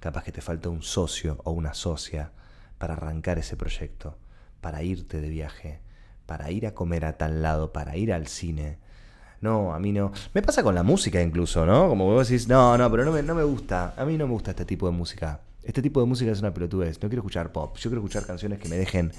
capaz 0.00 0.24
que 0.24 0.32
te 0.32 0.40
falta 0.40 0.68
un 0.68 0.82
socio 0.82 1.38
o 1.44 1.52
una 1.52 1.74
socia 1.74 2.32
para 2.78 2.94
arrancar 2.94 3.38
ese 3.38 3.56
proyecto, 3.56 4.18
para 4.66 4.82
irte 4.82 5.20
de 5.20 5.28
viaje, 5.28 5.78
para 6.26 6.50
ir 6.50 6.66
a 6.66 6.74
comer 6.74 7.04
a 7.04 7.16
tal 7.16 7.40
lado, 7.40 7.72
para 7.72 7.96
ir 7.96 8.12
al 8.12 8.26
cine, 8.26 8.78
no, 9.40 9.72
a 9.72 9.78
mí 9.78 9.92
no. 9.92 10.10
Me 10.34 10.42
pasa 10.42 10.64
con 10.64 10.74
la 10.74 10.82
música 10.82 11.22
incluso, 11.22 11.64
¿no? 11.64 11.88
Como 11.88 12.04
vos 12.06 12.28
decís, 12.28 12.48
no, 12.48 12.76
no, 12.76 12.90
pero 12.90 13.04
no 13.04 13.12
me, 13.12 13.22
no 13.22 13.36
me 13.36 13.44
gusta. 13.44 13.94
A 13.96 14.04
mí 14.04 14.18
no 14.18 14.26
me 14.26 14.32
gusta 14.32 14.50
este 14.50 14.64
tipo 14.64 14.86
de 14.86 14.92
música. 14.92 15.38
Este 15.62 15.82
tipo 15.82 16.00
de 16.00 16.06
música 16.06 16.32
es 16.32 16.40
una 16.40 16.52
pelotudez. 16.52 17.00
No 17.00 17.08
quiero 17.08 17.20
escuchar 17.20 17.52
pop. 17.52 17.76
Yo 17.76 17.90
quiero 17.90 17.98
escuchar 17.98 18.26
canciones 18.26 18.58
que 18.58 18.68
me 18.68 18.76
dejen, 18.76 19.12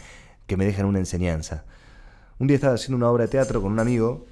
que 0.48 0.58
me 0.58 0.66
dejen 0.66 0.86
una 0.86 1.00
enseñanza. 1.00 1.64
Un 2.40 2.48
día 2.48 2.56
estaba 2.56 2.74
haciendo 2.74 2.98
una 2.98 3.10
obra 3.10 3.24
de 3.24 3.30
teatro 3.30 3.62
con 3.62 3.72
un 3.72 3.80
amigo, 3.80 4.26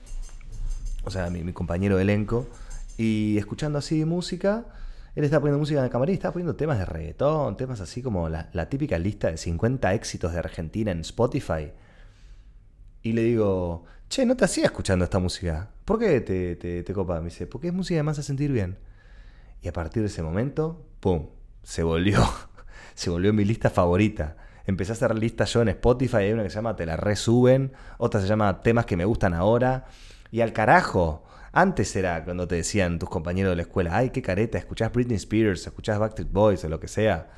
o 1.06 1.12
sea, 1.12 1.30
mi, 1.30 1.50
compañero 1.54 1.96
de 1.96 2.02
elenco, 2.02 2.46
y 2.98 3.38
escuchando 3.38 3.80
así 3.80 4.04
música, 4.04 4.66
él 5.16 5.24
estaba 5.24 5.42
poniendo 5.42 5.60
música 5.60 5.80
en 5.80 5.86
el 5.86 5.92
camarín 5.92 6.16
estaba 6.16 6.34
poniendo 6.34 6.56
temas 6.56 6.78
de 6.78 6.86
reggaetón, 6.86 7.56
temas 7.56 7.80
así 7.80 8.02
como 8.02 8.28
la, 8.28 8.70
típica 8.70 9.00
lista 9.00 9.32
de 9.32 9.38
50 9.38 9.94
éxitos 9.94 10.34
de 10.34 10.40
Argentina 10.40 10.92
en 10.92 11.00
Spotify. 11.00 11.72
Y 13.02 13.14
le 13.14 13.22
digo, 13.24 13.86
che, 14.10 14.26
no 14.26 14.36
te 14.36 14.44
hacía 14.44 14.66
escuchando 14.66 15.06
esta 15.06 15.20
música. 15.20 15.70
¿Por 15.86 16.00
qué 16.00 16.20
te, 16.20 16.56
te, 16.56 16.94
copa? 16.94 17.20
Me 17.20 17.26
dice, 17.26 17.48
porque 17.48 17.68
es 17.68 17.74
música 17.74 18.00
que 18.00 18.04
me 18.04 18.12
hace 18.12 18.24
sentir 18.24 18.52
bien. 18.52 18.78
Y 19.62 19.70
a 19.70 19.74
partir 19.74 20.02
de 20.02 20.08
ese 20.08 20.22
momento, 20.22 20.86
¡pum! 21.00 21.28
Se 21.64 21.84
volvió. 21.84 22.20
se 22.94 23.10
volvió 23.10 23.32
mi 23.32 23.46
lista 23.46 23.70
favorita. 23.70 24.36
Empecé 24.66 24.92
a 24.92 24.96
hacer 24.96 25.16
listas 25.18 25.54
yo 25.54 25.62
en 25.62 25.70
Spotify. 25.70 26.18
Hay 26.18 26.34
una 26.34 26.44
que 26.44 26.50
se 26.50 26.56
llama 26.56 26.76
Te 26.76 26.86
la 26.86 26.98
resuben. 26.98 27.72
Otra 28.00 28.20
se 28.20 28.28
llama 28.28 28.62
Temas 28.62 28.86
que 28.86 28.98
me 28.98 29.06
gustan 29.06 29.34
ahora. 29.34 29.86
Y 30.32 30.42
al 30.42 30.52
carajo. 30.52 31.24
Antes 31.58 31.96
era 31.96 32.24
cuando 32.26 32.50
te 32.50 32.56
decían 32.56 33.00
tus 33.00 33.10
compañeros 33.10 33.54
de 33.54 33.56
la 33.56 33.62
escuela, 33.62 33.96
ay, 33.96 34.10
qué 34.10 34.22
careta, 34.22 34.58
escuchás 34.58 34.92
Britney 34.92 35.16
Spears, 35.16 35.66
escuchás 35.66 35.98
Backstreet 35.98 36.30
Boys 36.30 36.66
o 36.66 36.70
lo 36.70 36.82
que 36.82 36.90
sea. 36.90 37.32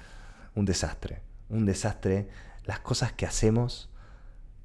Un 0.55 0.65
desastre. 0.65 1.21
Un 1.49 1.67
desastre. 1.67 2.27
Las 2.65 2.79
cosas 2.79 3.13
que 3.13 3.27
hacemos 3.27 3.91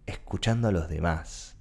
escuchando 0.06 0.68
a 0.68 0.72
los 0.72 0.88
demás 0.88 1.52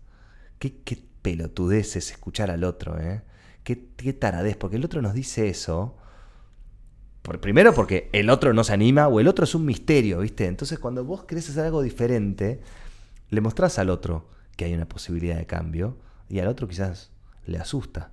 Qué, 0.57 0.77
qué 0.83 1.03
pelotudez 1.23 1.95
es 1.95 2.11
escuchar 2.11 2.51
al 2.51 2.63
otro, 2.63 2.99
¿eh? 2.99 3.23
Qué, 3.63 3.89
qué 3.97 4.13
taradez, 4.13 4.55
porque 4.55 4.77
el 4.77 4.85
otro 4.85 5.01
nos 5.01 5.15
dice 5.15 5.49
eso. 5.49 5.97
Por, 7.23 7.41
primero 7.41 7.73
porque 7.73 8.09
el 8.13 8.29
otro 8.29 8.53
no 8.53 8.63
se 8.63 8.71
anima 8.71 9.07
o 9.07 9.19
el 9.19 9.27
otro 9.27 9.43
es 9.43 9.55
un 9.55 9.65
misterio, 9.65 10.19
¿viste? 10.19 10.45
Entonces 10.45 10.77
cuando 10.77 11.03
vos 11.03 11.25
querés 11.25 11.49
hacer 11.49 11.65
algo 11.65 11.81
diferente, 11.81 12.61
le 13.29 13.41
mostrás 13.41 13.79
al 13.79 13.89
otro 13.89 14.29
que 14.55 14.65
hay 14.65 14.73
una 14.75 14.87
posibilidad 14.87 15.35
de 15.35 15.47
cambio 15.47 15.97
y 16.29 16.39
al 16.39 16.47
otro 16.47 16.67
quizás 16.67 17.11
le 17.45 17.57
asusta. 17.57 18.11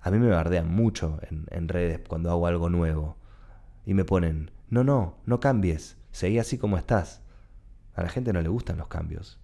A 0.00 0.10
mí 0.10 0.18
me 0.18 0.28
bardean 0.28 0.68
mucho 0.68 1.18
en, 1.28 1.46
en 1.50 1.68
redes 1.68 2.00
cuando 2.06 2.30
hago 2.30 2.46
algo 2.46 2.70
nuevo 2.70 3.16
y 3.84 3.94
me 3.94 4.04
ponen, 4.04 4.50
no, 4.70 4.84
no, 4.84 5.18
no 5.26 5.40
cambies, 5.40 5.96
seguí 6.12 6.38
así 6.38 6.58
como 6.58 6.78
estás. 6.78 7.22
A 7.94 8.02
la 8.02 8.08
gente 8.08 8.32
no 8.32 8.40
le 8.40 8.48
gustan 8.48 8.78
los 8.78 8.88
cambios 8.88 9.38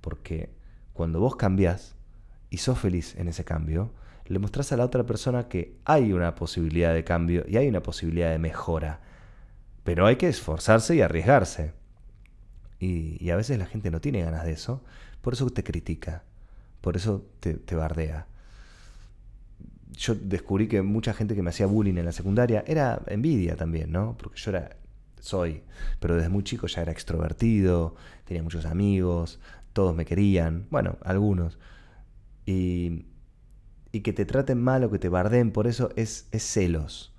porque 0.00 0.50
cuando 0.92 1.20
vos 1.20 1.36
cambiás 1.36 1.94
y 2.50 2.58
sos 2.58 2.78
feliz 2.78 3.14
en 3.16 3.28
ese 3.28 3.44
cambio, 3.44 3.92
le 4.26 4.38
mostrás 4.38 4.72
a 4.72 4.76
la 4.76 4.84
otra 4.84 5.04
persona 5.04 5.48
que 5.48 5.76
hay 5.84 6.12
una 6.12 6.34
posibilidad 6.34 6.94
de 6.94 7.04
cambio 7.04 7.44
y 7.48 7.56
hay 7.56 7.68
una 7.68 7.82
posibilidad 7.82 8.30
de 8.30 8.38
mejora. 8.38 9.00
Pero 9.84 10.06
hay 10.06 10.16
que 10.16 10.28
esforzarse 10.28 10.94
y 10.96 11.00
arriesgarse. 11.00 11.72
Y, 12.78 13.28
a 13.30 13.36
veces 13.36 13.58
la 13.58 13.66
gente 13.66 13.90
no 13.90 14.00
tiene 14.00 14.22
ganas 14.22 14.44
de 14.44 14.52
eso, 14.52 14.82
por 15.20 15.34
eso 15.34 15.50
te 15.50 15.62
critica, 15.62 16.24
por 16.80 16.96
eso 16.96 17.26
te, 17.40 17.54
te 17.54 17.74
bardea. 17.74 18.26
Yo 20.00 20.14
descubrí 20.14 20.66
que 20.66 20.80
mucha 20.80 21.12
gente 21.12 21.34
que 21.34 21.42
me 21.42 21.50
hacía 21.50 21.66
bullying 21.66 21.98
en 21.98 22.06
la 22.06 22.12
secundaria 22.12 22.64
era 22.66 23.02
envidia 23.06 23.54
también, 23.54 23.92
¿no? 23.92 24.16
Porque 24.16 24.40
yo 24.40 24.50
era, 24.50 24.78
soy, 25.20 25.62
pero 26.00 26.16
desde 26.16 26.30
muy 26.30 26.42
chico 26.42 26.66
ya 26.68 26.80
era 26.80 26.90
extrovertido, 26.90 27.94
tenía 28.24 28.42
muchos 28.42 28.64
amigos, 28.64 29.40
todos 29.74 29.94
me 29.94 30.06
querían, 30.06 30.66
bueno, 30.70 30.96
algunos. 31.04 31.58
Y, 32.46 33.04
y 33.92 34.00
que 34.00 34.14
te 34.14 34.24
traten 34.24 34.62
mal 34.62 34.84
o 34.84 34.90
que 34.90 34.98
te 34.98 35.10
barden 35.10 35.52
por 35.52 35.66
eso 35.66 35.90
es, 35.96 36.28
es 36.32 36.44
celos. 36.44 37.12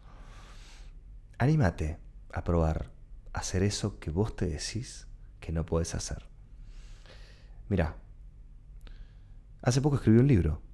Anímate 1.37 1.99
a 2.33 2.43
probar 2.43 2.89
hacer 3.31 3.61
eso 3.61 3.99
que 3.99 4.09
vos 4.09 4.35
te 4.35 4.47
decís 4.47 5.05
que 5.39 5.51
no 5.51 5.67
puedes 5.67 5.93
hacer. 5.93 6.25
Mira, 7.69 7.95
hace 9.61 9.81
poco 9.81 9.97
escribí 9.97 10.17
un 10.17 10.27
libro. 10.27 10.70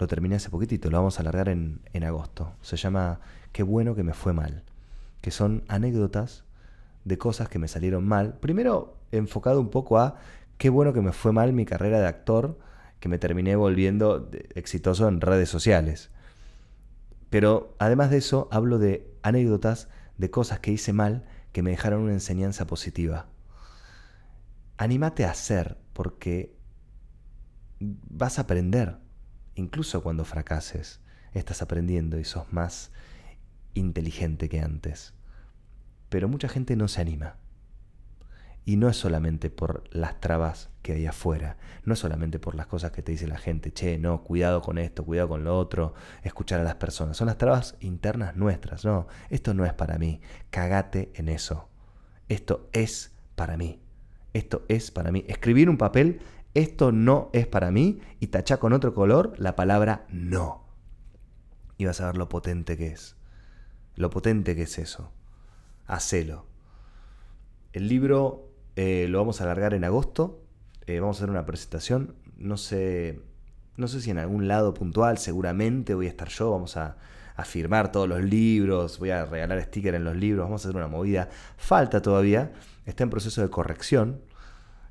Lo 0.00 0.06
terminé 0.06 0.36
hace 0.36 0.48
poquitito, 0.48 0.90
lo 0.90 0.96
vamos 0.96 1.18
a 1.18 1.20
alargar 1.20 1.50
en, 1.50 1.82
en 1.92 2.04
agosto. 2.04 2.54
Se 2.62 2.78
llama 2.78 3.20
Qué 3.52 3.62
bueno 3.62 3.94
que 3.94 4.02
me 4.02 4.14
fue 4.14 4.32
mal. 4.32 4.64
Que 5.20 5.30
son 5.30 5.62
anécdotas 5.68 6.44
de 7.04 7.18
cosas 7.18 7.50
que 7.50 7.58
me 7.58 7.68
salieron 7.68 8.08
mal. 8.08 8.38
Primero 8.38 8.96
enfocado 9.12 9.60
un 9.60 9.68
poco 9.68 9.98
a 9.98 10.16
qué 10.56 10.70
bueno 10.70 10.94
que 10.94 11.02
me 11.02 11.12
fue 11.12 11.32
mal 11.32 11.52
mi 11.52 11.66
carrera 11.66 12.00
de 12.00 12.06
actor, 12.06 12.58
que 12.98 13.10
me 13.10 13.18
terminé 13.18 13.56
volviendo 13.56 14.30
exitoso 14.54 15.06
en 15.06 15.20
redes 15.20 15.50
sociales. 15.50 16.08
Pero 17.28 17.76
además 17.78 18.08
de 18.08 18.16
eso, 18.16 18.48
hablo 18.50 18.78
de 18.78 19.12
anécdotas 19.20 19.88
de 20.16 20.30
cosas 20.30 20.60
que 20.60 20.72
hice 20.72 20.94
mal 20.94 21.26
que 21.52 21.62
me 21.62 21.72
dejaron 21.72 22.00
una 22.00 22.14
enseñanza 22.14 22.66
positiva. 22.66 23.26
Anímate 24.78 25.26
a 25.26 25.32
hacer 25.32 25.76
porque 25.92 26.56
vas 27.78 28.38
a 28.38 28.42
aprender. 28.42 28.96
Incluso 29.60 30.02
cuando 30.02 30.24
fracases, 30.24 31.00
estás 31.34 31.60
aprendiendo 31.60 32.18
y 32.18 32.24
sos 32.24 32.50
más 32.50 32.92
inteligente 33.74 34.48
que 34.48 34.60
antes. 34.60 35.12
Pero 36.08 36.28
mucha 36.28 36.48
gente 36.48 36.76
no 36.76 36.88
se 36.88 37.02
anima. 37.02 37.36
Y 38.64 38.78
no 38.78 38.88
es 38.88 38.96
solamente 38.96 39.50
por 39.50 39.84
las 39.94 40.18
trabas 40.18 40.70
que 40.80 40.94
hay 40.94 41.04
afuera, 41.04 41.58
no 41.84 41.92
es 41.92 41.98
solamente 41.98 42.38
por 42.38 42.54
las 42.54 42.68
cosas 42.68 42.92
que 42.92 43.02
te 43.02 43.12
dice 43.12 43.26
la 43.26 43.36
gente, 43.36 43.70
che, 43.70 43.98
no, 43.98 44.24
cuidado 44.24 44.62
con 44.62 44.78
esto, 44.78 45.04
cuidado 45.04 45.28
con 45.28 45.44
lo 45.44 45.58
otro, 45.58 45.92
escuchar 46.22 46.60
a 46.60 46.64
las 46.64 46.76
personas. 46.76 47.18
Son 47.18 47.26
las 47.26 47.36
trabas 47.36 47.76
internas 47.80 48.36
nuestras, 48.36 48.86
no, 48.86 49.08
esto 49.28 49.52
no 49.52 49.66
es 49.66 49.74
para 49.74 49.98
mí, 49.98 50.22
cagate 50.48 51.12
en 51.16 51.28
eso. 51.28 51.68
Esto 52.30 52.70
es 52.72 53.12
para 53.34 53.58
mí, 53.58 53.78
esto 54.32 54.64
es 54.68 54.90
para 54.90 55.12
mí. 55.12 55.26
Escribir 55.28 55.68
un 55.68 55.76
papel, 55.76 56.22
esto 56.54 56.92
no 56.92 57.30
es 57.32 57.46
para 57.46 57.70
mí, 57.70 58.00
y 58.18 58.28
tachar 58.28 58.58
con 58.58 58.72
otro 58.72 58.94
color 58.94 59.34
la 59.38 59.56
palabra 59.56 60.06
no. 60.10 60.64
Y 61.78 61.86
vas 61.86 62.00
a 62.00 62.06
ver 62.06 62.16
lo 62.16 62.28
potente 62.28 62.76
que 62.76 62.88
es, 62.88 63.16
lo 63.94 64.10
potente 64.10 64.54
que 64.54 64.62
es 64.62 64.78
eso. 64.78 65.12
Hacelo. 65.86 66.46
El 67.72 67.88
libro 67.88 68.50
eh, 68.76 69.06
lo 69.08 69.18
vamos 69.18 69.40
a 69.40 69.44
alargar 69.44 69.74
en 69.74 69.84
agosto. 69.84 70.42
Eh, 70.86 71.00
vamos 71.00 71.16
a 71.16 71.18
hacer 71.20 71.30
una 71.30 71.46
presentación. 71.46 72.14
No 72.36 72.56
sé, 72.56 73.20
no 73.76 73.88
sé 73.88 74.00
si 74.00 74.10
en 74.10 74.18
algún 74.18 74.48
lado 74.48 74.74
puntual, 74.74 75.18
seguramente 75.18 75.94
voy 75.94 76.06
a 76.06 76.10
estar 76.10 76.28
yo. 76.28 76.50
Vamos 76.50 76.76
a, 76.76 76.96
a 77.36 77.44
firmar 77.44 77.92
todos 77.92 78.08
los 78.08 78.22
libros. 78.22 78.98
Voy 78.98 79.10
a 79.10 79.24
regalar 79.24 79.62
stickers 79.62 79.96
en 79.96 80.04
los 80.04 80.16
libros. 80.16 80.44
Vamos 80.44 80.64
a 80.64 80.68
hacer 80.68 80.76
una 80.76 80.88
movida. 80.88 81.28
Falta 81.56 82.02
todavía. 82.02 82.52
Está 82.86 83.04
en 83.04 83.10
proceso 83.10 83.40
de 83.40 83.50
corrección. 83.50 84.20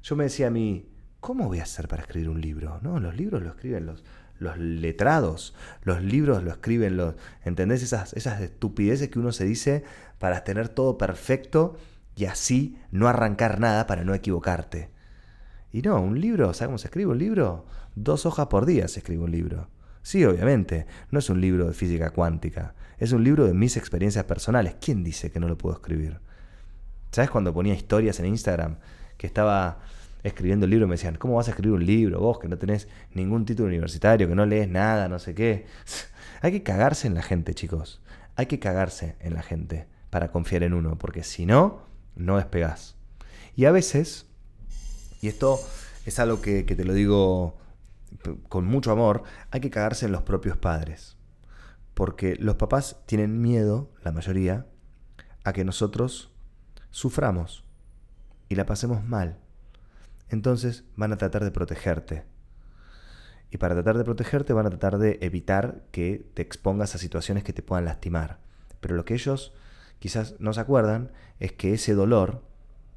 Yo 0.01 0.15
me 0.15 0.25
decía 0.25 0.47
a 0.47 0.51
mí, 0.51 0.88
¿cómo 1.19 1.47
voy 1.47 1.59
a 1.59 1.63
hacer 1.63 1.87
para 1.87 2.03
escribir 2.03 2.29
un 2.29 2.41
libro? 2.41 2.79
No, 2.81 2.99
los 2.99 3.15
libros 3.15 3.41
lo 3.41 3.49
escriben 3.49 3.85
los, 3.85 4.03
los 4.37 4.57
letrados, 4.57 5.55
los 5.83 6.01
libros 6.01 6.43
lo 6.43 6.51
escriben 6.51 6.97
los... 6.97 7.15
¿Entendés? 7.43 7.83
Esas, 7.83 8.13
esas 8.13 8.41
estupideces 8.41 9.09
que 9.09 9.19
uno 9.19 9.31
se 9.31 9.45
dice 9.45 9.83
para 10.17 10.43
tener 10.43 10.69
todo 10.69 10.97
perfecto 10.97 11.77
y 12.15 12.25
así 12.25 12.77
no 12.91 13.07
arrancar 13.07 13.59
nada 13.59 13.87
para 13.87 14.03
no 14.03 14.13
equivocarte. 14.13 14.89
Y 15.71 15.81
no, 15.81 16.01
un 16.01 16.19
libro, 16.19 16.53
¿sabes 16.53 16.67
cómo 16.67 16.77
se 16.77 16.87
escribe 16.87 17.11
un 17.11 17.19
libro? 17.19 17.65
Dos 17.95 18.25
hojas 18.25 18.47
por 18.47 18.65
día 18.65 18.87
se 18.87 18.99
escribe 18.99 19.23
un 19.23 19.31
libro. 19.31 19.69
Sí, 20.01 20.25
obviamente, 20.25 20.87
no 21.11 21.19
es 21.19 21.29
un 21.29 21.41
libro 21.41 21.67
de 21.67 21.73
física 21.73 22.09
cuántica, 22.09 22.73
es 22.97 23.11
un 23.11 23.23
libro 23.23 23.45
de 23.45 23.53
mis 23.53 23.77
experiencias 23.77 24.25
personales. 24.25 24.75
¿Quién 24.81 25.03
dice 25.03 25.31
que 25.31 25.39
no 25.39 25.47
lo 25.47 25.57
puedo 25.57 25.75
escribir? 25.75 26.19
¿Sabes 27.11 27.29
cuando 27.29 27.53
ponía 27.53 27.73
historias 27.73 28.19
en 28.19 28.27
Instagram 28.27 28.77
que 29.17 29.27
estaba 29.27 29.79
escribiendo 30.23 30.65
el 30.65 30.71
libro 30.71 30.87
me 30.87 30.95
decían, 30.95 31.15
¿cómo 31.15 31.35
vas 31.35 31.47
a 31.47 31.51
escribir 31.51 31.75
un 31.75 31.85
libro 31.85 32.19
vos 32.19 32.39
que 32.39 32.47
no 32.47 32.57
tenés 32.57 32.87
ningún 33.13 33.45
título 33.45 33.67
universitario, 33.69 34.27
que 34.27 34.35
no 34.35 34.45
lees 34.45 34.67
nada, 34.67 35.07
no 35.07 35.19
sé 35.19 35.33
qué? 35.33 35.65
Hay 36.41 36.51
que 36.51 36.63
cagarse 36.63 37.07
en 37.07 37.15
la 37.15 37.21
gente, 37.21 37.53
chicos. 37.53 38.01
Hay 38.35 38.45
que 38.45 38.59
cagarse 38.59 39.15
en 39.19 39.33
la 39.33 39.41
gente 39.41 39.87
para 40.09 40.31
confiar 40.31 40.63
en 40.63 40.73
uno, 40.73 40.97
porque 40.97 41.23
si 41.23 41.45
no, 41.45 41.83
no 42.15 42.37
despegás. 42.37 42.95
Y 43.55 43.65
a 43.65 43.71
veces, 43.71 44.27
y 45.21 45.27
esto 45.27 45.59
es 46.05 46.19
algo 46.19 46.41
que, 46.41 46.63
te 46.63 46.85
lo 46.85 46.93
digo 46.93 47.57
con 48.47 48.65
mucho 48.65 48.91
amor, 48.91 49.23
hay 49.51 49.59
que 49.59 49.69
cagarse 49.69 50.05
en 50.05 50.11
los 50.11 50.23
propios 50.23 50.57
padres. 50.57 51.17
Porque 51.93 52.35
los 52.37 52.55
papás 52.55 53.01
tienen 53.05 53.41
miedo, 53.41 53.91
la 54.03 54.11
mayoría, 54.11 54.67
a 55.43 55.53
que 55.53 55.65
nosotros 55.65 56.31
suframos 56.91 57.65
y 58.47 58.55
la 58.55 58.65
pasemos 58.65 59.03
mal. 59.03 59.37
Entonces 60.29 60.85
van 60.95 61.11
a 61.11 61.17
tratar 61.17 61.43
de 61.43 61.51
protegerte. 61.51 62.23
Y 63.51 63.57
para 63.57 63.73
tratar 63.73 63.97
de 63.97 64.03
protegerte 64.03 64.53
van 64.53 64.67
a 64.67 64.69
tratar 64.69 64.97
de 64.99 65.17
evitar 65.21 65.81
que 65.91 66.29
te 66.33 66.41
expongas 66.41 66.93
a 66.93 66.99
situaciones 66.99 67.43
que 67.43 67.53
te 67.53 67.63
puedan 67.63 67.85
lastimar. 67.85 68.39
Pero 68.79 68.95
lo 68.95 69.05
que 69.05 69.15
ellos 69.15 69.53
quizás 69.97 70.35
no 70.39 70.53
se 70.53 70.61
acuerdan 70.61 71.11
es 71.39 71.51
que 71.53 71.73
ese 71.73 71.93
dolor 71.93 72.43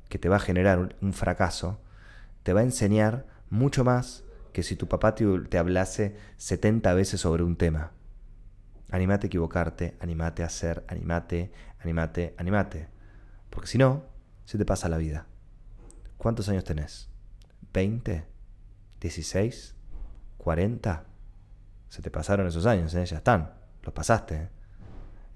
que 0.09 0.18
te 0.18 0.29
va 0.29 0.37
a 0.37 0.40
generar 0.40 0.97
un, 1.01 1.12
fracaso 1.14 1.81
te 2.42 2.53
va 2.53 2.61
a 2.61 2.64
enseñar 2.64 3.27
mucho 3.49 3.83
más 3.83 4.25
que 4.53 4.62
si 4.62 4.77
tu 4.77 4.87
papá 4.87 5.14
te, 5.14 5.25
te 5.49 5.57
hablase 5.57 6.16
70 6.37 6.92
veces 6.92 7.21
sobre 7.21 7.42
un 7.42 7.57
tema. 7.57 7.92
Animate 8.90 9.27
a 9.27 9.29
equivocarte, 9.29 9.97
animate 10.01 10.42
a 10.42 10.47
hacer, 10.47 10.85
animate, 10.87 11.51
animate, 11.79 12.35
animate. 12.37 12.88
Porque 13.49 13.68
si 13.68 13.79
no, 13.79 14.05
se 14.45 14.59
te 14.59 14.66
pasa 14.66 14.90
la 14.90 14.99
vida. 14.99 15.27
¿Cuántos 16.18 16.51
años 16.51 16.64
tenés? 16.64 17.12
¿20? 17.72 18.24
¿16? 19.00 19.74
¿40? 20.38 21.02
Se 21.88 22.02
te 22.02 22.11
pasaron 22.11 22.46
esos 22.46 22.66
años, 22.66 22.94
¿eh? 22.94 23.04
ya 23.04 23.18
están. 23.18 23.54
Los 23.82 23.92
pasaste. 23.92 24.35
¿eh? 24.35 24.48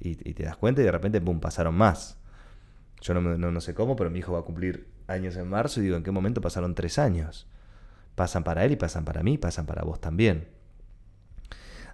y, 0.00 0.34
te 0.34 0.44
das 0.44 0.56
cuenta 0.56 0.80
y 0.80 0.84
de 0.84 0.92
repente, 0.92 1.20
pum, 1.20 1.40
pasaron 1.40 1.74
más. 1.74 2.18
Yo 3.00 3.14
no, 3.14 3.20
no, 3.36 3.60
sé 3.60 3.74
cómo, 3.74 3.96
pero 3.96 4.10
mi 4.10 4.18
hijo 4.20 4.32
va 4.32 4.40
a 4.40 4.42
cumplir 4.42 4.88
años 5.06 5.36
en 5.36 5.48
marzo 5.48 5.80
y 5.80 5.84
digo, 5.84 5.96
¿en 5.96 6.02
qué 6.02 6.10
momento 6.10 6.40
pasaron 6.40 6.74
tres 6.74 6.98
años? 6.98 7.46
Pasan 8.14 8.44
para 8.44 8.64
él 8.64 8.72
y 8.72 8.76
pasan 8.76 9.04
para 9.04 9.22
mí, 9.22 9.38
pasan 9.38 9.66
para 9.66 9.82
vos 9.82 10.00
también. 10.00 10.48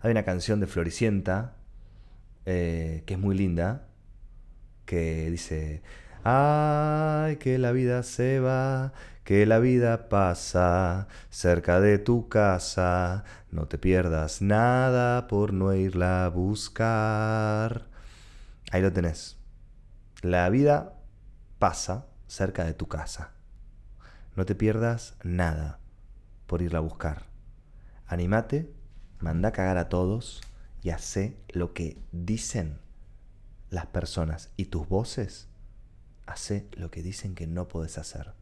Hay 0.00 0.10
una 0.10 0.24
canción 0.24 0.60
de 0.60 0.66
Floricienta 0.66 1.56
eh, 2.46 3.02
que 3.06 3.14
es 3.14 3.20
muy 3.20 3.36
linda, 3.36 3.88
que 4.84 5.30
dice, 5.30 5.82
ay, 6.24 7.36
que 7.36 7.58
la 7.58 7.72
vida 7.72 8.02
se 8.02 8.40
va, 8.40 8.92
que 9.24 9.46
la 9.46 9.60
vida 9.60 10.08
pasa 10.08 11.06
cerca 11.30 11.80
de 11.80 11.98
tu 11.98 12.28
casa, 12.28 13.24
no 13.50 13.68
te 13.68 13.78
pierdas 13.78 14.42
nada 14.42 15.28
por 15.28 15.52
no 15.52 15.72
irla 15.74 16.24
a 16.24 16.28
buscar. 16.28 17.86
Ahí 18.72 18.82
lo 18.82 18.92
tenés. 18.92 19.36
La 20.22 20.48
vida 20.50 20.94
pasa 21.58 22.06
cerca 22.26 22.64
de 22.64 22.74
tu 22.74 22.88
casa. 22.88 23.30
No 24.34 24.44
te 24.44 24.54
pierdas 24.54 25.14
nada 25.22 25.78
por 26.46 26.62
irla 26.62 26.78
a 26.78 26.82
buscar. 26.82 27.26
Anímate, 28.06 28.72
manda 29.20 29.50
a 29.50 29.52
cagar 29.52 29.78
a 29.78 29.88
todos 29.88 30.40
y 30.82 30.90
hace 30.90 31.36
lo 31.48 31.74
que 31.74 31.96
dicen 32.10 32.78
las 33.70 33.86
personas 33.86 34.50
y 34.56 34.66
tus 34.66 34.88
voces. 34.88 35.48
Hace 36.26 36.66
lo 36.72 36.90
que 36.90 37.02
dicen 37.02 37.34
que 37.34 37.46
no 37.46 37.68
puedes 37.68 37.98
hacer 37.98 38.41